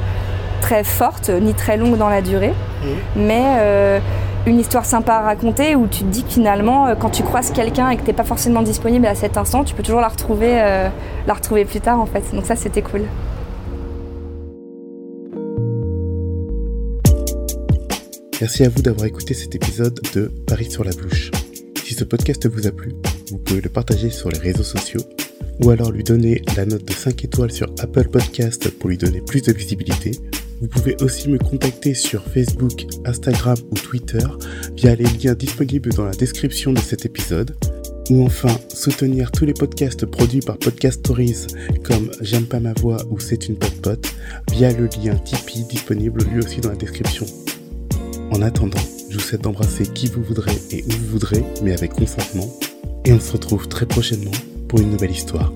très 0.61 0.83
forte 0.83 1.29
ni 1.29 1.53
très 1.53 1.75
longue 1.75 1.97
dans 1.97 2.09
la 2.09 2.21
durée, 2.21 2.53
mmh. 2.83 2.87
mais 3.15 3.43
euh, 3.57 3.99
une 4.45 4.59
histoire 4.59 4.85
sympa 4.85 5.13
à 5.13 5.21
raconter 5.21 5.75
où 5.75 5.87
tu 5.87 5.99
te 5.99 6.09
dis 6.09 6.23
que 6.23 6.31
finalement, 6.31 6.95
quand 6.95 7.09
tu 7.09 7.23
croises 7.23 7.51
quelqu'un 7.51 7.89
et 7.89 7.97
que 7.97 8.03
t'es 8.03 8.13
pas 8.13 8.23
forcément 8.23 8.61
disponible 8.61 9.05
à 9.05 9.15
cet 9.15 9.37
instant, 9.37 9.63
tu 9.63 9.73
peux 9.73 9.83
toujours 9.83 10.01
la 10.01 10.09
retrouver, 10.09 10.55
la 11.27 11.33
retrouver 11.33 11.65
plus 11.65 11.79
tard 11.79 11.99
en 11.99 12.05
fait. 12.05 12.23
Donc 12.33 12.45
ça, 12.45 12.55
c'était 12.55 12.81
cool. 12.81 13.03
Merci 18.41 18.65
à 18.65 18.69
vous 18.69 18.81
d'avoir 18.81 19.05
écouté 19.05 19.33
cet 19.33 19.55
épisode 19.55 20.01
de 20.13 20.29
Paris 20.45 20.69
sur 20.69 20.83
la 20.83 20.91
bouche. 20.91 21.31
Si 21.85 21.93
ce 21.93 22.03
podcast 22.03 22.45
vous 22.49 22.67
a 22.67 22.71
plu, 22.71 22.93
vous 23.31 23.37
pouvez 23.37 23.61
le 23.61 23.69
partager 23.69 24.09
sur 24.09 24.29
les 24.29 24.39
réseaux 24.39 24.63
sociaux 24.63 25.01
ou 25.63 25.69
alors 25.69 25.91
lui 25.91 26.03
donner 26.03 26.41
la 26.57 26.65
note 26.65 26.83
de 26.83 26.91
5 26.93 27.23
étoiles 27.23 27.51
sur 27.51 27.67
Apple 27.79 28.09
Podcast 28.09 28.69
pour 28.71 28.89
lui 28.89 28.97
donner 28.97 29.21
plus 29.21 29.41
de 29.43 29.53
visibilité. 29.53 30.11
Vous 30.63 30.69
pouvez 30.69 30.95
aussi 31.01 31.27
me 31.27 31.37
contacter 31.37 31.93
sur 31.93 32.23
Facebook, 32.23 32.85
Instagram 33.03 33.57
ou 33.69 33.75
Twitter 33.75 34.25
via 34.77 34.95
les 34.95 35.03
liens 35.03 35.33
disponibles 35.33 35.91
dans 35.93 36.05
la 36.05 36.13
description 36.13 36.71
de 36.71 36.79
cet 36.79 37.05
épisode. 37.05 37.53
Ou 38.09 38.23
enfin, 38.23 38.55
soutenir 38.73 39.29
tous 39.33 39.43
les 39.43 39.53
podcasts 39.53 40.05
produits 40.05 40.39
par 40.39 40.57
Podcast 40.57 41.01
Stories 41.01 41.47
comme 41.83 42.09
J'aime 42.21 42.45
pas 42.45 42.61
ma 42.61 42.71
voix 42.71 42.95
ou 43.09 43.19
C'est 43.19 43.49
une 43.49 43.57
pote 43.57 43.81
pote 43.81 44.15
via 44.53 44.71
le 44.71 44.85
lien 45.03 45.15
Tipeee 45.15 45.65
disponible 45.69 46.23
lui 46.31 46.39
aussi 46.39 46.61
dans 46.61 46.69
la 46.69 46.77
description. 46.77 47.25
En 48.31 48.41
attendant, 48.41 48.79
je 49.09 49.17
vous 49.17 49.21
souhaite 49.21 49.41
d'embrasser 49.41 49.83
qui 49.83 50.07
vous 50.07 50.23
voudrez 50.23 50.55
et 50.71 50.85
où 50.85 50.91
vous 50.91 51.07
voudrez, 51.07 51.43
mais 51.61 51.73
avec 51.73 51.91
consentement. 51.91 52.47
Et 53.03 53.11
on 53.11 53.19
se 53.19 53.33
retrouve 53.33 53.67
très 53.67 53.85
prochainement 53.85 54.31
pour 54.69 54.79
une 54.79 54.91
nouvelle 54.91 55.11
histoire. 55.11 55.51